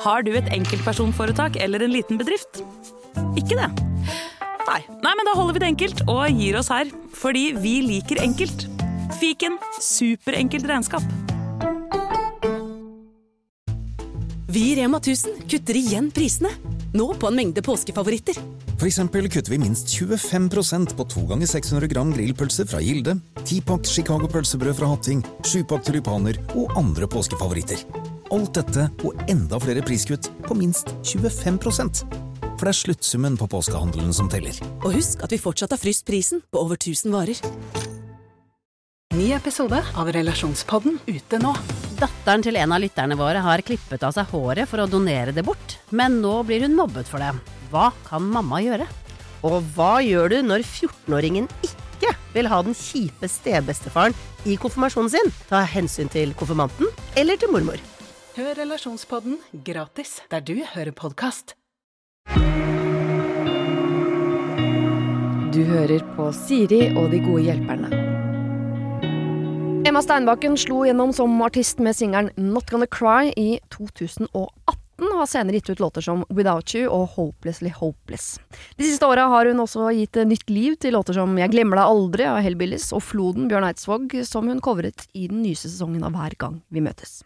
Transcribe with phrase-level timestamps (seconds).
[0.00, 2.62] Har du et enkeltpersonforetak eller en liten bedrift?
[3.36, 3.68] Ikke det?
[4.64, 4.80] Nei.
[5.04, 6.88] Nei, men da holder vi det enkelt og gir oss her.
[7.20, 8.64] Fordi vi liker enkelt.
[9.20, 11.04] Fiken superenkelt regnskap.
[14.50, 16.50] Vi i Rema 1000 kutter igjen prisene.
[16.96, 18.40] Nå på en mengde påskefavoritter.
[18.80, 23.86] For eksempel kutter vi minst 25% på 2 ganger 600 gram grillpølse fra Gilde, 10-pakk
[23.86, 27.84] Chicago pølsebrød fra Hatting, 7-pakk tulipaner og andre påskefavoritter.
[28.30, 34.14] Alt dette og enda flere priskutt på minst 25% For det er sluttsummen på påskehandelen
[34.14, 34.54] som teller.
[34.84, 37.40] Og husk at vi fortsatt har fryst prisen på over 1000 varer.
[39.18, 41.56] Ny episode av Relasjonspodden ute nå.
[41.98, 45.42] Datteren til en av lytterne våre har klippet av seg håret for å donere det
[45.44, 47.34] bort, men nå blir hun mobbet for det.
[47.72, 48.86] Hva kan mamma gjøre?
[49.42, 54.14] Og hva gjør du når 14-åringen ikke vil ha den kjipe stebestefaren
[54.46, 55.38] i konfirmasjonen sin?
[55.50, 57.80] Ta hensyn til konfirmanten eller til mormor.
[58.30, 61.56] Hør Relasjonspodden gratis der du hører podkast.
[65.50, 67.90] Du hører på Siri og de gode hjelperne.
[69.82, 74.30] Emma Steinbakken slo gjennom som artist med singelen Not Gonna Cry i 2018.
[74.38, 78.36] og Har senere gitt ut låter som Without You og Hopelessly Hopeless.
[78.78, 81.96] De siste åra har hun også gitt nytt liv til låter som Jeg glemmer deg
[81.96, 86.14] aldri av Hellbillies og Floden Bjørn Eidsvåg, som hun covret i den nye sesongen av
[86.14, 87.24] Hver gang vi møtes.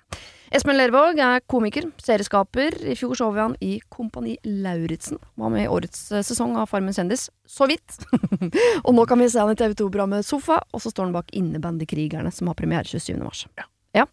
[0.55, 2.77] Espen Lervåg er komiker, serieskaper.
[2.87, 5.19] I fjor så vi han i Kompani Lauritzen.
[5.41, 7.25] Var med i årets eh, sesong av Farmen kjendis.
[7.43, 7.97] Så vidt.
[8.87, 11.35] og nå kan vi se han i TV 2-programmet Sofa, og så står han bak
[11.35, 13.19] Innebandykrigerne, som har premiere 27.
[13.25, 13.43] mars.
[13.59, 13.67] Ja.
[13.99, 14.07] ja.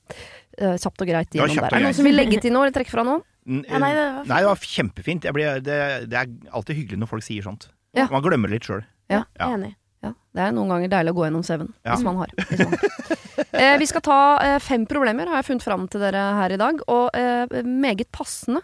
[0.57, 1.69] Uh, kjapt og greit gjennom der.
[1.69, 3.21] Er det noen som vil legge til noe eller trekke fra noe?
[3.45, 5.31] Ja, nei, det var, nei, det var kjempefint.
[5.37, 7.69] Ble, det, det, er alltid hyggelig når folk sier sånt.
[7.93, 8.09] Ja.
[8.09, 8.81] Man glemmer det litt sjøl.
[9.13, 9.27] Ja.
[9.45, 9.75] Enig.
[10.01, 11.93] Ja, det er noen ganger deilig å gå gjennom CV-en, ja.
[11.93, 12.33] hvis man har.
[12.49, 13.20] Hvis man har.
[13.53, 16.59] Eh, vi skal ta eh, fem problemer, har jeg funnet fram til dere her i
[16.61, 18.63] dag, og eh, meget passende.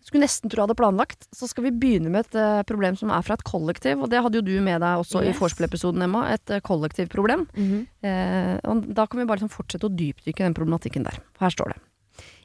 [0.00, 1.28] Skulle nesten tro jeg hadde planlagt.
[1.36, 4.00] Så skal vi begynne med et uh, problem som er fra et kollektiv.
[4.00, 5.34] Og det hadde jo du med deg også yes.
[5.34, 6.24] i vorspiel-episoden, Emma.
[6.32, 7.44] Et uh, kollektivproblem.
[7.52, 7.82] Mm -hmm.
[8.08, 11.20] eh, og da kan vi bare liksom, fortsette å dypdykke den problematikken der.
[11.40, 11.78] Her står det.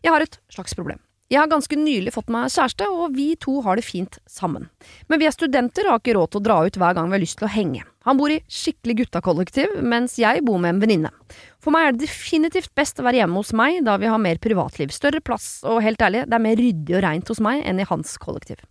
[0.03, 0.99] Jeg har et slags problem.
[1.25, 4.67] Jeg har ganske nylig fått meg kjæreste, og vi to har det fint sammen.
[5.09, 7.17] Men vi er studenter og har ikke råd til å dra ut hver gang vi
[7.17, 7.81] har lyst til å henge.
[8.05, 11.11] Han bor i skikkelig guttakollektiv, mens jeg bor med en venninne.
[11.57, 14.37] For meg er det definitivt best å være hjemme hos meg, da vi har mer
[14.43, 17.81] privatliv, større plass, og helt ærlig, det er mer ryddig og reint hos meg enn
[17.81, 18.61] i hans kollektiv.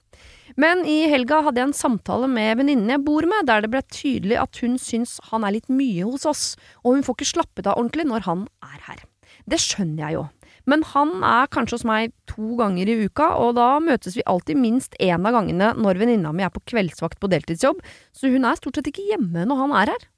[0.54, 3.82] Men i helga hadde jeg en samtale med venninnen jeg bor med, der det ble
[3.90, 6.46] tydelig at hun syns han er litt mye hos oss,
[6.84, 9.02] og hun får ikke slappet av ordentlig når han er her.
[9.50, 10.24] Det skjønner jeg jo.
[10.70, 14.60] Men han er kanskje hos meg to ganger i uka, og da møtes vi alltid
[14.60, 17.84] minst én av gangene når venninna mi er på kveldsvakt på deltidsjobb,
[18.16, 20.10] så hun er stort sett ikke hjemme når han er her.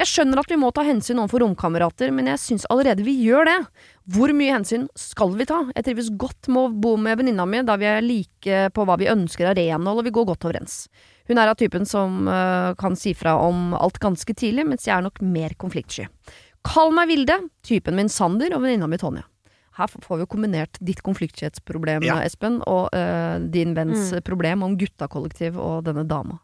[0.00, 3.48] Jeg skjønner at vi må ta hensyn overfor romkamerater, men jeg syns allerede vi gjør
[3.48, 3.56] det.
[4.10, 5.60] Hvor mye hensyn skal vi ta?
[5.76, 8.98] Jeg trives godt med å bo med venninna mi, da vi er like på hva
[9.00, 10.82] vi ønsker av renhold, og vi går godt overens.
[11.30, 14.96] Hun er av typen som uh, kan si fra om alt ganske tidlig, mens jeg
[14.96, 16.08] er nok mer konfliktsky.
[16.66, 19.22] Kall meg Vilde, typen min Sander og venninna mi Tonje.
[19.78, 22.18] Her får vi jo kombinert ditt konfliktskhetsproblem, ja.
[22.26, 24.24] Espen, og uh, din venns mm.
[24.26, 26.40] problem om guttakollektiv og denne dama.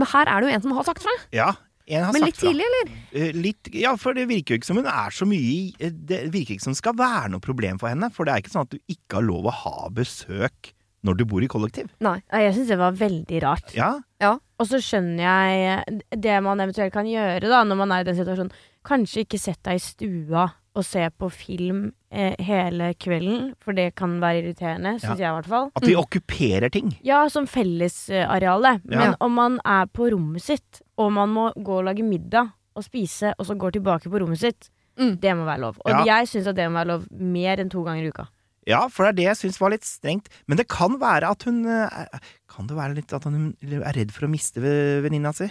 [0.00, 1.14] Men her er det jo en som har sagt fra.
[1.34, 1.52] Ja,
[1.86, 2.92] en har Men litt tidlig, eller?
[3.12, 6.20] Uh, litt, ja, for det virker jo ikke som hun er så mye eh, Det
[6.32, 8.08] virker ikke som det skal være noe problem for henne.
[8.14, 10.72] For det er ikke sånn at du ikke har lov å ha besøk
[11.02, 11.88] når du bor i kollektiv.
[12.04, 12.20] Nei.
[12.30, 13.72] Jeg syns det var veldig rart.
[13.74, 13.96] Ja.
[14.22, 14.36] ja.
[14.62, 18.18] Og så skjønner jeg det man eventuelt kan gjøre da, når man er i den
[18.20, 18.54] situasjonen.
[18.86, 23.90] Kanskje ikke sett deg i stua og se på film eh, hele kvelden, for det
[23.98, 25.26] kan være irriterende, syns ja.
[25.26, 25.68] jeg i hvert fall.
[25.76, 26.00] At de mm.
[26.00, 26.94] okkuperer ting?
[27.04, 28.78] Ja, som fellesareale.
[28.80, 32.54] Uh, Men om man er på rommet sitt, og man må gå og lage middag
[32.72, 35.18] og spise, og så går tilbake på rommet sitt, mm.
[35.20, 35.82] det må være lov.
[35.84, 36.06] Og ja.
[36.14, 38.30] jeg syns at det må være lov mer enn to ganger i uka.
[38.68, 40.28] Ja, for det er det jeg syns var litt strengt.
[40.46, 42.20] Men det kan være at hun eh,
[42.52, 45.48] Kan det være litt at hun er redd for å miste venninna si?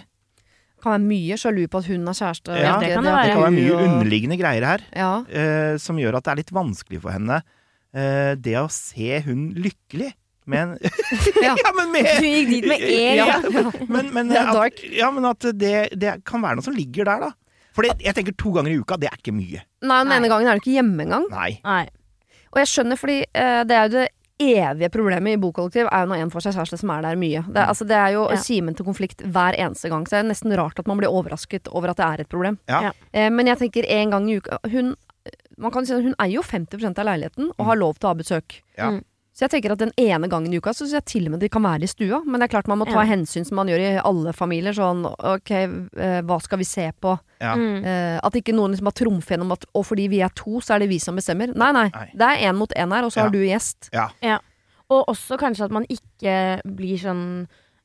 [0.82, 2.56] Kan være mye sjalu på at hun har kjæreste.
[2.58, 5.12] Ja, det, kan det, det, kan være mye underliggende greier her ja.
[5.22, 9.52] uh, som gjør at det er litt vanskelig for henne uh, det å se hun
[9.56, 10.12] lykkelig.
[10.50, 10.74] Men
[11.44, 11.52] ja.
[11.54, 11.70] ja.
[11.76, 13.36] men med Du gikk dit med en ja,
[13.86, 17.60] men, men, at, ja, men at det, det, kan være noe som ligger der, da.
[17.72, 19.62] For jeg tenker to ganger i uka, det er ikke mye.
[19.86, 21.30] Nei, den ene gangen er du ikke hjemme engang.
[21.32, 21.54] Nei.
[21.64, 21.86] Nei.
[22.52, 24.08] Og jeg skjønner, fordi uh, det er jo det
[24.54, 27.44] evige problemet i bokollektiv er jo når en får seg kjæreste som er der mye.
[27.48, 28.40] Det, altså, det er jo ja.
[28.42, 30.06] kimen til konflikt hver eneste gang.
[30.06, 32.58] Så det er nesten rart at man blir overrasket over at det er et problem.
[32.70, 32.92] Ja.
[33.12, 34.94] Eh, men jeg tenker en gang i uka Hun,
[35.58, 38.12] man kan si at hun eier jo 50% av leiligheten og har lov til å
[38.12, 38.60] ha besøk.
[38.78, 38.92] Ja.
[38.94, 39.02] Mm.
[39.32, 41.40] Så jeg tenker at den ene gangen i uka så syns jeg til og med
[41.40, 42.20] de kan være i stua.
[42.26, 43.06] Men det er klart man må ta ja.
[43.14, 44.76] hensyn som man gjør i alle familier.
[44.76, 47.14] Sånn ok, eh, hva skal vi se på?
[47.40, 47.54] Ja.
[47.56, 47.80] Mm.
[47.80, 50.76] Eh, at ikke noen liksom har trumf gjennom at og fordi vi er to, så
[50.76, 51.54] er det vi som bestemmer.
[51.56, 51.88] Nei, nei.
[51.96, 52.06] nei.
[52.12, 53.26] Det er én mot én her, og så ja.
[53.26, 53.88] har du gjest.
[53.96, 54.10] Ja.
[54.20, 54.38] ja.
[54.92, 56.36] Og også kanskje at man ikke
[56.68, 57.24] blir sånn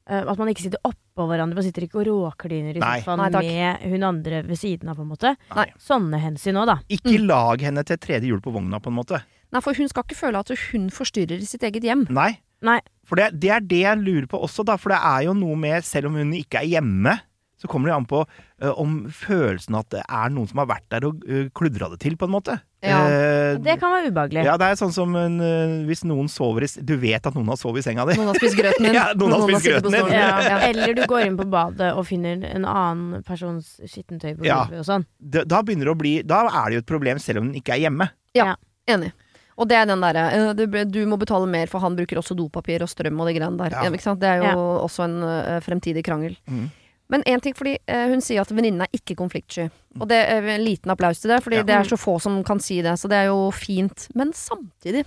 [0.09, 1.55] eh, At man ikke sitter oppå hverandre.
[1.55, 5.07] Man sitter ikke og råkliner i sofaen Nei, med hun andre ved siden av, på
[5.07, 5.37] en måte.
[5.55, 5.69] Nei.
[5.79, 6.77] Sånne hensyn òg, da.
[6.91, 9.23] Ikke lag henne til tredje hjul på vogna, på en måte.
[9.53, 12.05] Nei, for hun skal ikke føle at hun forstyrrer i sitt eget hjem.
[12.11, 12.33] Nei.
[12.65, 12.79] Nei.
[13.07, 14.75] For det, det er det jeg lurer på også, da.
[14.81, 17.13] For det er jo noe med, selv om hun ikke er hjemme,
[17.57, 20.83] så kommer det an på uh, om følelsen at det er noen som har vært
[20.93, 22.57] der og uh, kludra det til, på en måte.
[22.85, 22.99] Ja.
[23.07, 24.43] uh, Det kan være ubehagelig.
[24.45, 27.49] ja, det er sånn som en, uh, hvis noen sover i Du vet at noen
[27.49, 28.13] har sovet i senga di.
[28.19, 28.93] Noen har spist grøten din.
[28.99, 30.13] Ja, noen har spist sittet grøten din.
[30.13, 30.27] Ja.
[30.51, 30.59] Ja.
[30.69, 34.59] Eller du går inn på badet og finner en annen persons skittentøy på Ja.
[34.69, 35.07] og sånn.
[35.17, 37.61] Da, da begynner det å bli Da er det jo et problem selv om den
[37.61, 38.11] ikke er hjemme.
[38.37, 38.53] Ja,
[38.87, 39.09] Enig.
[39.57, 42.83] Og det er den derre eh, Du må betale mer, for han bruker også dopapir
[42.85, 43.73] og strøm og de greiene der.
[43.73, 43.83] Ja.
[43.87, 43.89] Ja.
[43.91, 44.21] ikke sant?
[44.21, 44.83] Det er jo Ja.
[44.85, 46.37] også en uh, fremtidig krangel.
[46.47, 46.67] Mm.
[47.09, 49.69] Men én ting, fordi eh, hun sier at venninnen er ikke konfliktsky.
[49.99, 51.63] Og det er en liten applaus til det, fordi Ja.
[51.63, 52.97] det er så få som kan si det.
[52.99, 54.09] Så det er jo fint.
[54.13, 55.05] Men samtidig,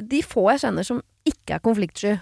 [0.00, 2.14] de få jeg kjenner som ikke er konfliktsky,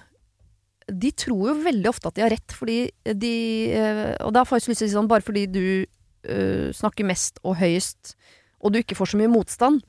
[0.90, 3.34] de tror jo veldig ofte at de har rett, fordi de
[3.72, 5.86] eh, Og da får jeg lyst til å si sånn, bare fordi du
[6.26, 8.16] eh, snakker mest og høyest,
[8.60, 9.80] og du ikke får så mye motstand,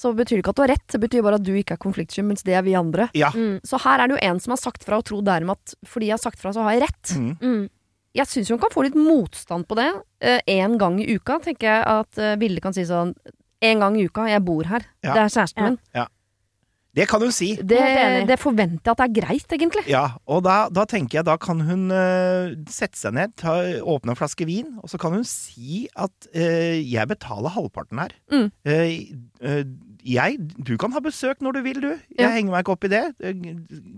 [0.00, 1.82] så betyr det ikke at du har rett, det betyr bare at du ikke er
[1.82, 3.10] konfliktsky, mens det er vi andre.
[3.18, 3.28] Ja.
[3.36, 3.58] Mm.
[3.68, 6.08] Så her er det jo en som har sagt fra og tror dermed at fordi
[6.08, 7.12] jeg har sagt fra, så har jeg rett.
[7.18, 7.34] Mm.
[7.40, 7.66] Mm.
[8.18, 9.90] Jeg syns hun kan få litt motstand på det.
[10.50, 13.12] Én gang i uka tenker jeg at uh, Vilde kan si sånn
[13.62, 14.82] En gang i uka, jeg bor her.
[15.04, 15.12] Ja.
[15.12, 15.68] Det er kjæresten Ja.
[15.68, 16.08] min.
[16.90, 17.52] Det kan hun si.
[17.54, 17.78] Det,
[18.26, 19.84] det forventer jeg at det er greit, egentlig.
[19.86, 24.16] Ja, og da, da tenker jeg da kan hun uh, sette seg ned, ta, åpne
[24.16, 28.16] en flaske vin, og så kan hun si at uh, jeg betaler halvparten her.
[28.34, 28.50] Mm.
[28.66, 29.62] Uh,
[30.04, 30.36] jeg,
[30.66, 31.88] du kan ha besøk når du vil, du.
[31.90, 32.30] Jeg Ja.
[32.34, 33.02] henger meg ikke opp i det.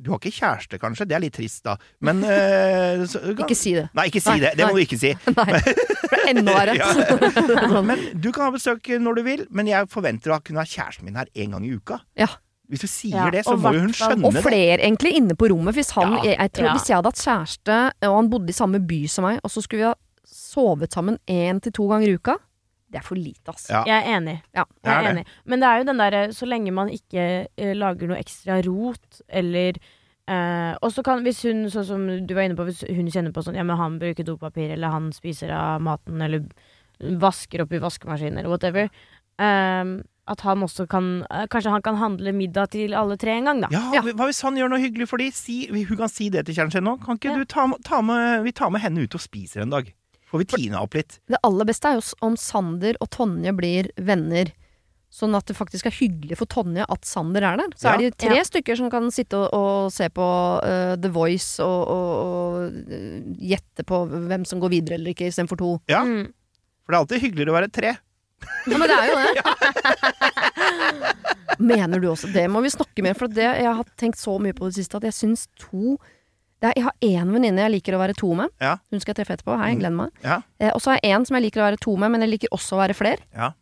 [0.03, 1.07] Du har ikke kjæreste, kanskje.
[1.09, 1.77] Det er litt trist, da.
[2.01, 3.89] Men uh, så, kan, Ikke si det.
[3.95, 4.53] Nei, ikke si Nei, det.
[4.59, 5.13] Det må du ikke si.
[5.39, 5.49] Nei.
[5.63, 6.77] Det er enda verre.
[6.83, 7.81] Ja.
[7.89, 11.05] Men du kan ha besøk når du vil, men jeg forventer å kunne ha kjæresten
[11.07, 11.99] min her en gang i uka.
[12.19, 12.29] Ja.
[12.73, 14.41] Hvis du sier Ja, det, så og må jo hun skjønne det.
[14.41, 15.75] Og flere egentlig inne på rommet.
[15.77, 16.23] Hvis, han, Ja.
[16.25, 16.73] jeg, jeg tror, Ja.
[16.79, 19.61] hvis jeg hadde hatt kjæreste, og han bodde i samme by som meg, og så
[19.65, 19.95] skulle vi ha
[20.33, 22.39] sovet sammen én til to ganger i uka,
[22.93, 23.67] det er for lite, ass.
[23.73, 23.83] Ja.
[23.89, 24.37] Jeg er enig.
[24.55, 25.25] Ja, jeg er enig.
[25.49, 27.25] Men det er jo den derre så lenge man ikke
[27.57, 29.81] eh, lager noe ekstra rot, eller
[30.29, 33.33] eh, Og så kan, hvis hun, sånn som du var inne på, hvis hun kjenner
[33.35, 36.45] på sånn Ja, men han bruker dopapir, eller han spiser av maten, eller
[37.01, 38.89] vasker opp i vaskemaskinen, eller whatever.
[39.41, 39.85] eh,
[40.33, 43.61] at han også kan eh, Kanskje han kan handle middag til alle tre en gang,
[43.65, 43.69] da.
[43.75, 44.03] Ja, Ja.
[44.13, 45.31] Hva hvis han gjør noe hyggelig for de?
[45.35, 46.99] Si, hun kan si det til kjæresten sin nå.
[47.03, 47.39] Kan ikke Ja.
[47.41, 49.91] du ta, ta med, vi tar med henne ut og spiser en dag?
[50.33, 51.19] Får vi tina opp litt?
[51.29, 54.49] Det aller beste er jo om Sander og Tonje blir venner.
[55.13, 57.69] Sånn at det faktisk er hyggelig for Tonje at Sander er der.
[57.77, 57.93] Så Ja.
[57.93, 58.43] er det tre Ja.
[58.49, 60.25] stykker som kan sitte og, og se på
[60.65, 62.73] uh, The Voice og, og, og
[63.37, 65.75] gjette på hvem som går videre eller ikke, istedenfor to.
[65.93, 66.33] Ja, Mm.
[66.87, 67.93] for det er alltid hyggeligere å være tre.
[68.67, 69.43] Ja, men det er jo det.
[71.63, 72.47] Mener du også det?
[72.51, 73.15] Må vi snakke mer?
[73.19, 75.97] For det, jeg har tenkt så mye på det siste at jeg syns to
[76.71, 78.51] er, Jeg har én venninne jeg liker å være to med.
[78.61, 78.77] Ja.
[78.91, 79.57] Hun skal jeg treffe etterpå.
[79.59, 79.81] Hei, Mm.
[79.81, 80.11] gleder meg.
[80.23, 80.41] Ja.
[80.61, 82.31] Eh, og så har jeg én som jeg liker å være to med, men jeg
[82.37, 83.19] liker også å være fler.
[83.35, 83.53] Ja.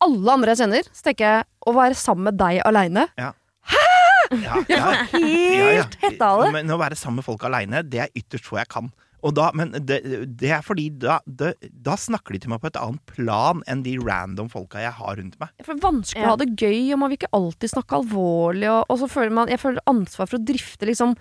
[0.00, 3.08] Alle andre jeg kjenner, så tenker jeg å være sammen med deg aleine.
[3.20, 3.32] Ja,
[4.30, 4.90] ja, ja.
[5.12, 6.52] Helt hetta av det.
[6.54, 8.90] Men å være sammen med folk aleine, det er ytterst få jeg kan.
[9.20, 9.98] Og da, men det,
[10.40, 11.50] det er fordi da, det,
[11.84, 15.18] da snakker de til meg på et annet plan enn de random folka jeg har
[15.20, 15.50] rundt meg.
[15.60, 18.70] For det er vanskelig å ha det gøy, og man vil ikke alltid snakke alvorlig.
[18.72, 21.12] Og, og så føler man Jeg føler ansvar for å drifte liksom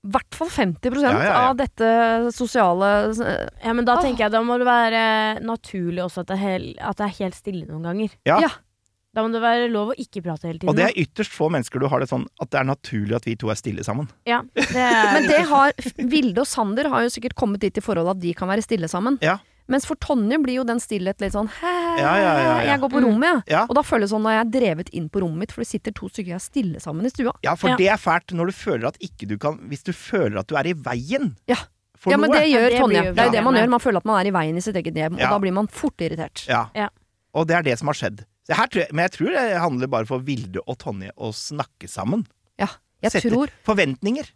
[0.00, 1.36] i hvert fall 50 Ja, ja, ja.
[1.50, 1.88] av dette
[2.32, 2.88] sosiale
[3.60, 5.02] Ja, men da tenker jeg da må det være
[5.44, 8.14] naturlig også at det er, helt, at det er helt stille noen ganger.
[8.24, 8.38] Ja.
[8.46, 8.50] Ja.
[9.12, 10.70] Da må det være lov å ikke prate hele tiden.
[10.70, 13.26] Og det er ytterst få mennesker du har det sånn at det er naturlig at
[13.26, 14.06] vi to er stille sammen.
[14.28, 17.82] ja, det er Men det har Vilde og Sander har jo sikkert kommet dit i
[17.84, 19.18] forholdet at de kan være stille sammen.
[19.24, 19.40] Ja.
[19.70, 22.64] Mens for Tonje blir jo den stillhet litt sånn Hæ, Ja, ja, ja, ja.
[22.72, 23.04] jeg går på Mm.
[23.06, 23.54] rommet, jeg.
[23.54, 23.62] Ja.
[23.68, 25.68] Og da føles det sånn når jeg er drevet inn på rommet mitt, for det
[25.70, 27.32] sitter to stykker jeg er stille sammen i stua.
[27.42, 27.76] Ja, for Ja.
[27.76, 30.56] det er fælt når du føler at ikke du kan Hvis du føler at du
[30.56, 31.56] er i veien Ja.
[31.96, 32.38] for ja, men noe.
[32.40, 33.02] det gjør Tonje.
[33.14, 33.68] Det er jo det man gjør.
[33.68, 35.26] Man føler at man er i veien i sitt eget hjem, Ja.
[35.26, 36.46] og da blir man fort irritert.
[36.48, 36.66] Ja.
[36.74, 36.88] Ja.
[37.34, 38.24] Og det er det som har skjedd.
[38.48, 41.30] Så her, tror jeg- men jeg tror det handler bare for Vilde og Tonje å
[41.32, 42.26] snakke sammen.
[42.58, 42.66] Ja.
[43.02, 44.28] Jeg Sette tror Forventninger.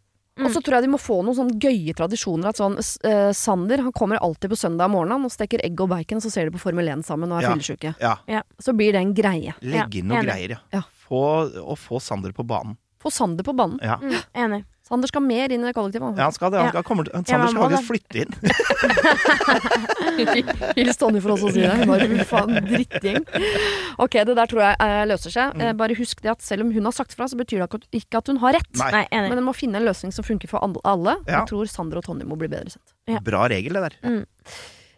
[0.42, 2.48] Og så tror jeg de må få noen sånn gøye tradisjoner.
[2.50, 2.74] At sånn,
[3.06, 6.48] eh, Sander han kommer alltid på søndag morgen og steker egg og bacon, så ser
[6.50, 7.52] de på Formel 1 sammen og er Ja.
[7.54, 7.94] fyllesyke.
[8.26, 8.42] Ja.
[8.58, 9.54] Så blir det en greie.
[9.62, 10.58] Legge inn noen greier, ja.
[10.72, 10.82] Ja.
[11.06, 11.22] Få,
[11.62, 12.76] og få Sander på banen.
[13.00, 13.78] Få Sander på banen.
[13.80, 13.96] Ja.
[13.98, 14.64] Mm, enig.
[14.94, 16.14] Sander skal mer inn i det kollektivet.
[16.14, 16.60] ja, han skal det.
[16.62, 18.30] Han skal, kommer, Sander skal faktisk flytte inn.
[20.78, 21.72] Hils Tonje for oss å si det.
[21.80, 23.26] Hun Bare fy faen, drittgjeng.
[24.04, 25.58] Ok, det der tror jeg eh, løser seg.
[25.58, 28.22] Eh, bare husk det at selv om hun har sagt fra, så betyr det ikke
[28.22, 28.70] at hun har rett.
[28.80, 29.04] Nei.
[29.10, 31.18] Men en må finne en løsning som funker for alle.
[31.26, 31.40] Ja.
[31.40, 32.96] Jeg tror Sander og Tonje må bli bedre sett.
[33.10, 33.18] Ja.
[33.24, 34.22] Bra regel, det der.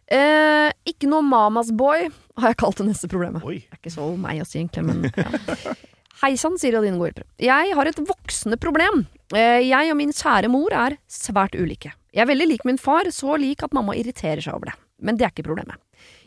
[0.06, 2.06] Eh, ikke noe mamas boy,
[2.38, 3.42] har jeg kalt det neste problemet.
[3.46, 3.58] Oi.
[3.64, 5.74] Det er ikke så meg å si, egentlig, men ja.
[6.22, 7.26] Hei sann, sier Aline Gohjelper.
[7.42, 9.02] Jeg har et voksende problem.
[9.36, 11.92] Eh, Jeg og min kjære mor er svært ulike.
[12.14, 14.76] Jeg er veldig lik min far, så lik at mamma irriterer seg over det.
[15.02, 15.76] Men det er ikke problemet.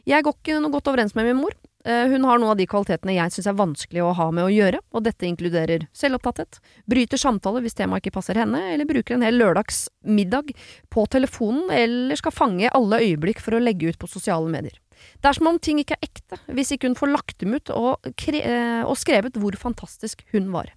[0.06, 1.56] Jeg går ikke noe godt overens med min mor.
[1.86, 4.54] Eh, Hun har noen av de kvalitetene jeg syns er vanskelig å ha med å
[4.54, 9.24] gjøre, og dette inkluderer selvopptatthet, bryter samtale hvis temaet ikke passer henne, eller bruker en
[9.26, 10.54] hel lørdagsmiddag
[10.92, 14.78] på telefonen, eller skal fange alle øyeblikk for å legge ut på sosiale medier.
[15.20, 17.72] Det er som om ting ikke er ekte, hvis ikke hun får lagt dem ut
[17.76, 20.72] og, eh, og skrevet hvor fantastisk hun var.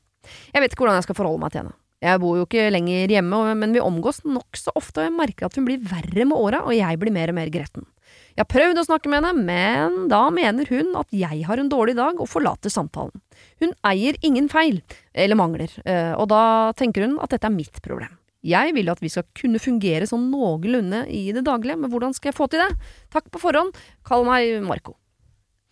[0.55, 1.76] Jeg vet ikke hvordan jeg skal forholde meg til henne.
[2.02, 5.59] Jeg bor jo ikke lenger hjemme, men vi omgås nokså ofte, og jeg merker at
[5.59, 7.87] hun blir verre med åra, og jeg blir mer og mer gretten.
[8.35, 11.71] Jeg har prøvd å snakke med henne, men da mener hun at jeg har en
[11.71, 13.23] dårlig dag og forlater samtalen.
[13.62, 14.81] Hun eier ingen feil,
[15.14, 16.43] eller mangler, eh, og da
[16.79, 18.19] tenker hun at dette er mitt problem.
[18.42, 22.32] Jeg vil at vi skal kunne fungere sånn noenlunde i det daglige, men hvordan skal
[22.32, 22.72] jeg få til det?
[23.14, 24.96] Takk på forhånd, kall meg Marco.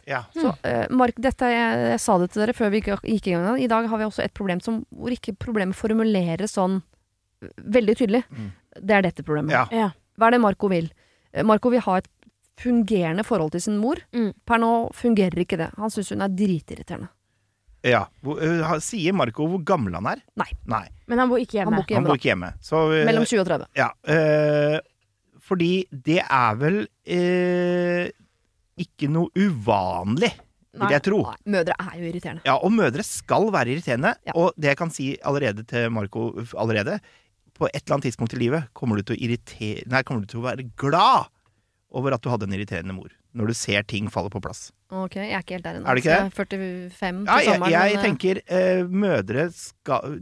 [0.07, 0.25] Ja.
[0.35, 3.35] Så uh, Mark, dette, jeg, jeg sa det til dere før vi gikk gikk i
[3.35, 3.59] gang.
[3.63, 6.81] I dag har vi også et problem som, hvor ikke problemet formuleres sånn
[7.57, 8.23] veldig tydelig.
[8.31, 8.49] Mm.
[8.79, 9.55] Det er dette problemet.
[9.55, 9.67] Ja.
[9.75, 9.91] Ja.
[10.19, 10.91] Hva er det Marco vil?
[11.33, 12.11] Eh, Marco vil ha et
[12.61, 14.03] fungerende forhold til sin mor.
[14.13, 14.33] Mm.
[14.47, 15.71] Per nå fungerer ikke det.
[15.81, 17.11] Han syns hun er dritirriterende.
[17.87, 18.05] Ja.
[18.67, 20.23] Ha- sier Marco hvor gammel han er?
[20.41, 20.49] Nei.
[20.69, 20.85] Nei.
[21.11, 21.77] Men han bor ikke Han hjemme.
[21.81, 22.51] bor ikke hjemme, bor ikke hjemme.
[22.65, 23.05] Så, øh.
[23.09, 23.69] Mellom 20 og 30.
[23.81, 23.89] Ja.
[24.15, 24.79] øh,
[25.51, 26.79] fordi det er vel
[27.11, 28.11] øh,
[28.81, 30.31] ikke noe uvanlig,
[30.71, 30.93] vil Nei.
[30.95, 31.23] jeg tro.
[31.27, 32.45] Nei, mødre er jo irriterende.
[32.47, 34.15] Ja, og mødre skal være irriterende.
[34.29, 34.37] Ja.
[34.39, 37.01] Og det jeg kan si allerede til Marco allerede,
[37.61, 39.41] på et eller annet tidspunkt i livet kommer du til å
[39.91, 41.29] Nei, kommer du til å være glad
[41.91, 43.11] over at du hadde en irriterende mor.
[43.35, 44.73] Når du ser ting falle på plass.
[44.91, 45.87] Ok, jeg er ikke helt der ennå.
[45.87, 46.17] Er du ikke det?
[46.19, 46.39] jeg er
[46.91, 47.71] 45 Ja, jeg, sommeren.
[47.71, 50.17] jeg men, eh, tenker eh, mødre skal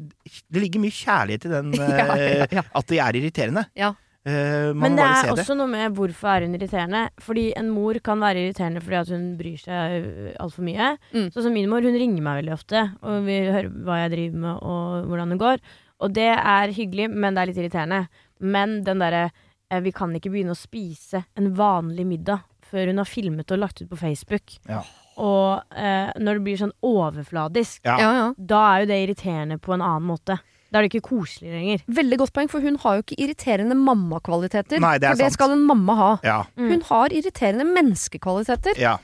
[0.53, 2.63] Det ligger mye kjærlighet i den Ja, ja, eh, ja.
[2.77, 3.65] at de er irriterende.
[3.79, 3.95] Ja.
[4.29, 5.57] Eh, Men det er også det.
[5.57, 7.07] noe med hvorfor er hun irriterende.
[7.25, 10.91] Fordi en mor kan være irriterende fordi at hun bryr seg altfor mye.
[11.15, 11.31] Mm.
[11.33, 14.43] Sånn som min mor, hun ringer meg veldig ofte og vil høre hva jeg driver
[14.45, 15.65] med og hvordan det går.
[16.05, 18.03] Og det er hyggelig, men det er litt irriterende.
[18.45, 19.31] Men den derre
[19.71, 23.59] eh, Vi kan ikke begynne å spise en vanlig middag før hun har filmet og
[23.63, 24.59] lagt ut på Facebook.
[24.69, 24.83] Ja.
[25.19, 27.97] Og eh, når det blir sånn overfladisk, Ja.
[27.99, 28.29] ja, ja.
[28.39, 30.39] da er jo det irriterende på en annen måte.
[30.71, 31.85] Da er det ikke koselig lenger.
[31.89, 34.83] Veldig godt poeng, for hun har jo ikke irriterende mammakvaliteter.
[34.85, 35.39] Nei, det er for det sant.
[35.39, 36.11] skal en mamma ha.
[36.27, 36.43] Ja.
[36.61, 36.69] Mm.
[36.75, 38.79] Hun har irriterende menneskekvaliteter.
[38.81, 38.99] ja.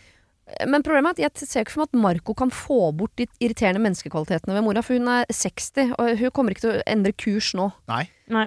[0.69, 3.25] Men problemet er at jeg ser ikke for meg at Marco kan få bort de
[3.41, 7.15] irriterende menneskekvalitetene ved mora, for hun er 60, og hun kommer ikke til å endre
[7.17, 7.71] kurs nå.
[7.89, 8.03] Nei.
[8.29, 8.45] Nei.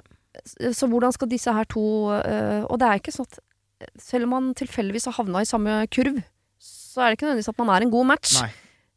[0.77, 1.81] Så hvordan skal disse her to
[2.13, 3.39] øh, Og det er ikke sånn at
[4.01, 6.21] selv om man tilfeldigvis har havna i samme kurv,
[6.59, 8.37] så er det ikke nødvendigvis at man er en god match.
[8.41, 8.51] Nei.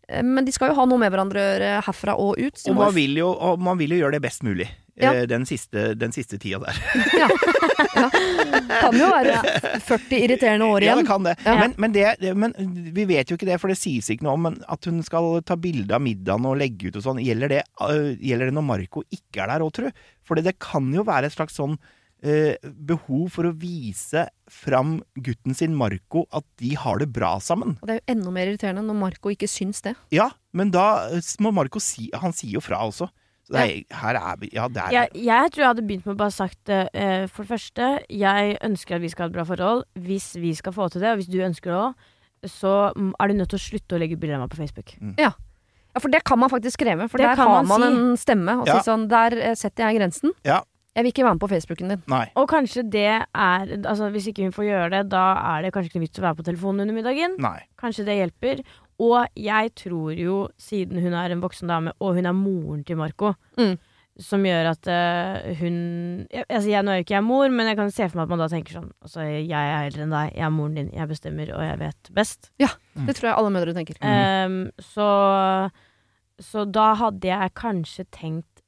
[0.08, 2.56] Eh, Men de skal jo ha noe med hverandre å gjøre herfra og ut.
[2.58, 4.68] så Og man jo vil jo, og man vil jo gjøre det best mulig.
[5.00, 5.12] Ja.
[5.14, 6.80] eh, Den, siste, den siste tida der.
[7.20, 7.28] Ja
[8.80, 9.36] Kan jo være
[9.84, 10.92] 40 irriterende år igjen.
[10.92, 11.34] Ja, det kan det.
[11.44, 11.54] Ja.
[11.60, 12.54] Men, men, det, men
[12.94, 15.40] vi vet jo ikke det, for det sies ikke noe om men at hun skal
[15.46, 17.20] ta bilde av middagen og legge ut og sånn.
[17.24, 19.88] Gjelder det, øh, gjelder det når Marco ikke er der òg, tru?
[20.26, 21.76] For det kan jo være et slags sånn
[22.24, 22.54] øh,
[22.86, 27.76] behov for å vise fram gutten sin Marco at de har det bra sammen.
[27.80, 29.94] Og det er jo enda mer irriterende når Marco ikke syns det.
[30.12, 33.08] Ja, men da øh, må Marco si Han sier jo fra også.
[33.46, 33.60] Så det
[33.90, 36.18] er, her er vi Ja, der er Jeg, jeg tror jeg hadde begynt med å
[36.20, 36.88] bare sagt det.
[36.94, 39.84] eh, for det første, jeg ønsker at vi skal ha et bra forhold.
[39.98, 41.94] Hvis vi skal få til det, og hvis du ønsker det òg,
[42.48, 44.60] så mm, er du nødt til å slutte å legge ut bilder av meg på
[44.62, 44.94] Facebook.
[45.20, 45.32] Ja,
[45.98, 47.08] for det kan man faktisk kreve.
[47.10, 47.88] For Det der har man man si.
[47.90, 48.54] en stemme.
[48.62, 48.78] Og Ja.
[48.78, 50.30] si sånn, der eh, setter jeg grensen.
[50.46, 50.60] Ja.
[50.96, 52.00] Jeg vil ikke være med på Facebooken din.
[52.10, 52.24] Nei.
[52.40, 55.92] Og kanskje det er Altså Hvis ikke hun får gjøre det, da er det kanskje
[55.92, 57.36] ikke vits å være på telefonen under middagen.
[57.38, 57.60] Nei.
[57.78, 58.64] Kanskje det hjelper.
[59.00, 62.98] Og jeg tror jo, siden hun er en voksen dame, og hun er moren til
[63.00, 63.78] Marco, Mm.
[64.20, 67.70] som gjør at uh, hun jeg, altså jeg, Nå er jo ikke jeg mor, men
[67.70, 70.12] jeg kan se for meg at man da tenker sånn Altså, jeg er eldre enn
[70.12, 72.50] deg, jeg er moren din, jeg bestemmer, og jeg vet best.
[72.60, 72.68] Ja,
[73.06, 73.96] Det tror jeg alle mødre tenker.
[74.04, 74.58] Ehm,
[74.92, 75.06] så,
[76.42, 78.59] så da hadde jeg kanskje tenkt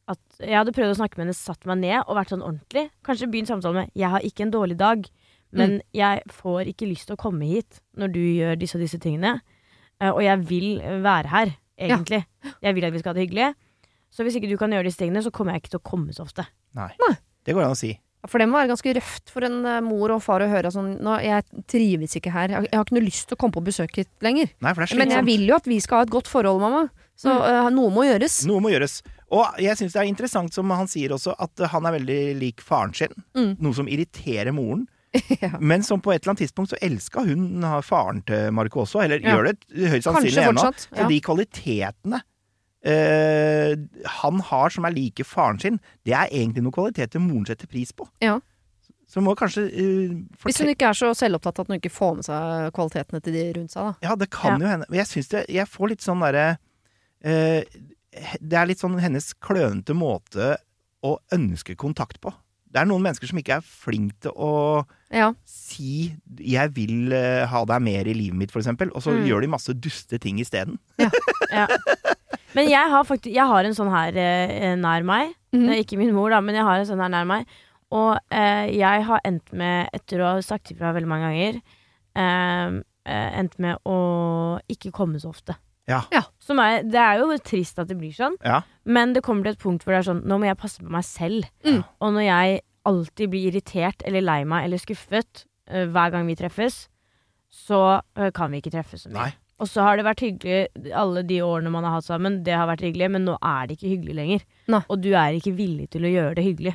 [0.42, 2.90] Jeg hadde prøvd å snakke med henne, satt meg ned og vært sånn ordentlig.
[3.06, 5.06] Kanskje begynt samtalen med 'Jeg har ikke en dårlig dag,
[5.52, 8.98] men jeg får ikke lyst til å komme hit når du gjør disse og disse
[8.98, 9.40] tingene'.
[10.00, 12.24] Eh, og jeg vil være her, egentlig.
[12.62, 13.54] Jeg vil at vi skal ha det hyggelig.
[14.10, 16.12] Så hvis ikke du kan gjøre disse tingene, så kommer jeg ikke til å komme
[16.12, 16.46] så ofte.
[16.74, 16.90] Nei.
[17.00, 17.16] Nei.
[17.44, 17.98] Det går an å si.
[18.28, 21.00] For det må være ganske røft for en eh, mor og far å høre sånn
[21.02, 22.48] nå, 'Jeg trives ikke her.
[22.48, 24.50] Jeg, har- ikke noe lyst til å komme på besøk hit lenger'.
[24.62, 26.60] Nei, for det er Men jeg vil jo at vi skal ha et godt forhold,
[26.60, 26.88] mamma.
[27.16, 28.46] Så eh, noe må gjøres.
[28.46, 29.02] Noe må gjøres.
[29.32, 32.18] Og jeg syns det er interessant, som han sier også, at uh, han er veldig
[32.40, 33.14] lik faren sin.
[33.36, 33.54] Mm.
[33.64, 34.88] Noe som irriterer moren.
[35.42, 35.58] Ja.
[35.60, 39.02] Men som på et eller annet tidspunkt så elska hun uh, faren til Marco også.
[39.04, 39.34] Eller Ja.
[39.36, 40.70] gjør det høyst sannsynlig ennå.
[40.72, 41.08] Så Ja.
[41.08, 42.22] de kvalitetene
[42.82, 43.76] Uh,
[44.18, 47.92] han har som er like faren sin, det er egentlig noen kvaliteter moren setter pris
[47.94, 48.08] på.
[48.24, 48.40] Ja.
[49.06, 52.26] Så må kanskje uh, Hvis hun ikke er så selvopptatt at hun ikke får med
[52.26, 54.08] seg kvalitetene til de rundt seg, da.
[54.08, 54.88] Ja, det kan jo hende.
[54.98, 56.46] Jeg syns det Jeg får litt sånn derre
[57.22, 57.62] eh,
[58.40, 60.56] Det er litt sånn hennes klønete måte
[61.02, 62.32] å ønske kontakt på.
[62.72, 65.32] Det er noen mennesker som ikke er flink til å Ja.
[65.44, 69.26] si 'jeg vil eh, ha deg mer i livet mitt', for eksempel, og så Mm.
[69.28, 70.78] gjør de masse duste ting isteden.
[71.52, 71.66] Ja.
[72.54, 75.34] Men jeg har faktisk Jeg har en sånn her eh, nær meg.
[75.52, 77.46] Mm Det er ikke min mor, da, men jeg har en sånn her nær meg.
[77.90, 81.60] Og eh, jeg har endt med, etter å ha sagt ifra veldig mange ganger,
[82.16, 85.56] eh, eh, endt med å ikke komme så ofte.
[85.90, 86.04] Ja.
[86.14, 86.22] Ja.
[86.42, 88.62] Som er, det er jo trist at det blir sånn, Ja.
[88.84, 90.90] men det kommer til et punkt hvor det er sånn Nå må jeg passe på
[90.90, 91.48] meg selv.
[91.66, 91.82] Mm.
[92.00, 96.38] Og når jeg alltid blir irritert eller lei meg eller skuffet uh, hver gang vi
[96.38, 96.88] treffes,
[97.50, 99.18] så uh, kan vi ikke treffes så mye.
[99.30, 99.32] Nei.
[99.62, 102.40] Og så har det vært hyggelig alle de årene man har hatt sammen.
[102.42, 104.46] Det har vært hyggelig, men nå er det ikke hyggelig lenger.
[104.74, 104.80] Nei.
[104.90, 106.72] Og du er ikke villig til å gjøre det hyggelig.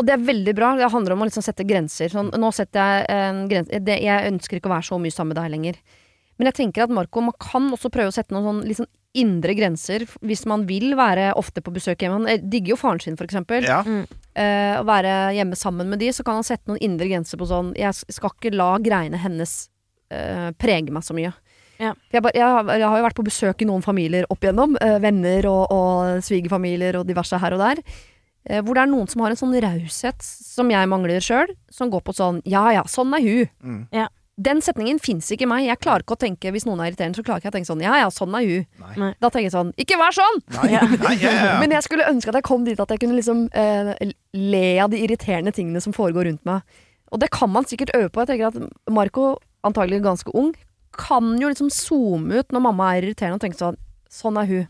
[0.00, 0.70] Og det er veldig bra.
[0.78, 2.08] Det handler om å liksom sette grenser.
[2.08, 5.34] Sånn, nå setter jeg en grense det, Jeg ønsker ikke å være så mye sammen
[5.34, 5.82] med deg lenger.
[6.42, 9.52] Men jeg tenker at Marco, man kan også prøve å sette noen sånn, sånn indre
[9.54, 12.16] grenser hvis man vil være ofte på besøk hjemme.
[12.24, 13.62] Han eh, digger jo faren sin, for eksempel.
[13.68, 13.78] Ja.
[13.86, 17.46] Eh, å være hjemme sammen med de, så kan han sette noen indre grenser på
[17.46, 19.52] sånn Jeg skal ikke la greiene hennes
[20.10, 21.30] uh, prege meg så mye.
[21.78, 21.92] Ja.
[22.14, 24.74] Jeg, jeg, har- jeg har jo vært på besøk i noen familier opp igjennom.
[24.82, 27.84] Uh, venner og, og svigerfamilier og diverse her og der.
[28.48, 31.92] Eh, hvor det er noen som har en sånn raushet som jeg mangler sjøl, som
[31.92, 33.52] går på sånn ja ja, sånn er hun.
[33.62, 33.82] Mm.
[33.94, 34.08] Ja.
[34.40, 35.66] Den setningen fins ikke i meg.
[35.66, 37.68] Jeg klarer ikke å tenke, Hvis noen er irriterende, så klarer ikke jeg å tenke
[37.68, 38.64] sånn ja ja, sånn er hun.
[39.20, 40.40] Da tenker jeg sånn ikke vær sånn!
[40.56, 40.70] Nei,
[41.02, 41.58] nei, ja, ja, ja.
[41.62, 43.92] Men jeg skulle ønske at jeg kom dit at jeg kunne liksom eh,
[44.32, 46.64] le av de irriterende tingene som foregår rundt meg.
[47.12, 48.24] Og det kan man sikkert øve på.
[48.24, 49.34] Jeg tenker at Marco,
[49.68, 50.54] antagelig ganske ung,
[50.96, 53.80] kan jo liksom zoome ut når mamma er irriterende og tenke sånn
[54.12, 54.64] Sånn er hun.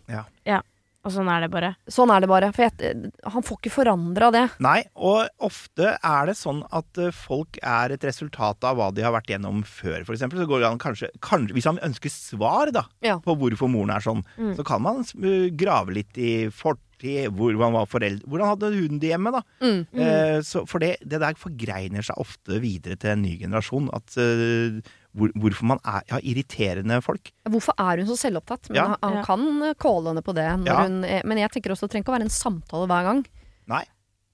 [1.05, 1.73] Og sånn er det bare.
[1.91, 2.53] Sånn er det bare.
[2.55, 4.45] For jeg, han får ikke forandra det.
[4.63, 9.03] Nei, og ofte er det sånn at eh, folk er et resultat av hva de
[9.03, 10.39] har vært gjennom før, for eksempel.
[10.39, 13.19] Så går han kanskje, kanskje Hvis han ønsker svar da, Ja.
[13.19, 14.55] på hvorfor moren er sånn, Mm.
[14.57, 18.99] så kan man eh, grave litt i fortid, hvor han var foreldre Hvordan hadde hun
[19.03, 19.41] det hjemme, da?
[19.61, 19.81] Mm.
[19.99, 23.91] Eh, så for det, det der forgreiner seg ofte videre til en ny generasjon.
[23.93, 24.79] At eh,
[25.17, 27.33] hvor, hvorfor man er ja, irriterende folk.
[27.49, 28.71] Hvorfor er hun så selvopptatt?
[28.71, 28.87] Men Ja.
[28.89, 29.23] han, han Ja.
[29.25, 30.47] kan calle henne på det.
[30.63, 30.83] Når Ja.
[30.83, 33.27] hun er, men jeg tenker også det trenger ikke å være en samtale hver gang.
[33.69, 33.85] Nei.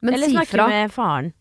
[0.02, 0.68] Men Eller si snakke fra.
[0.68, 1.32] med faren.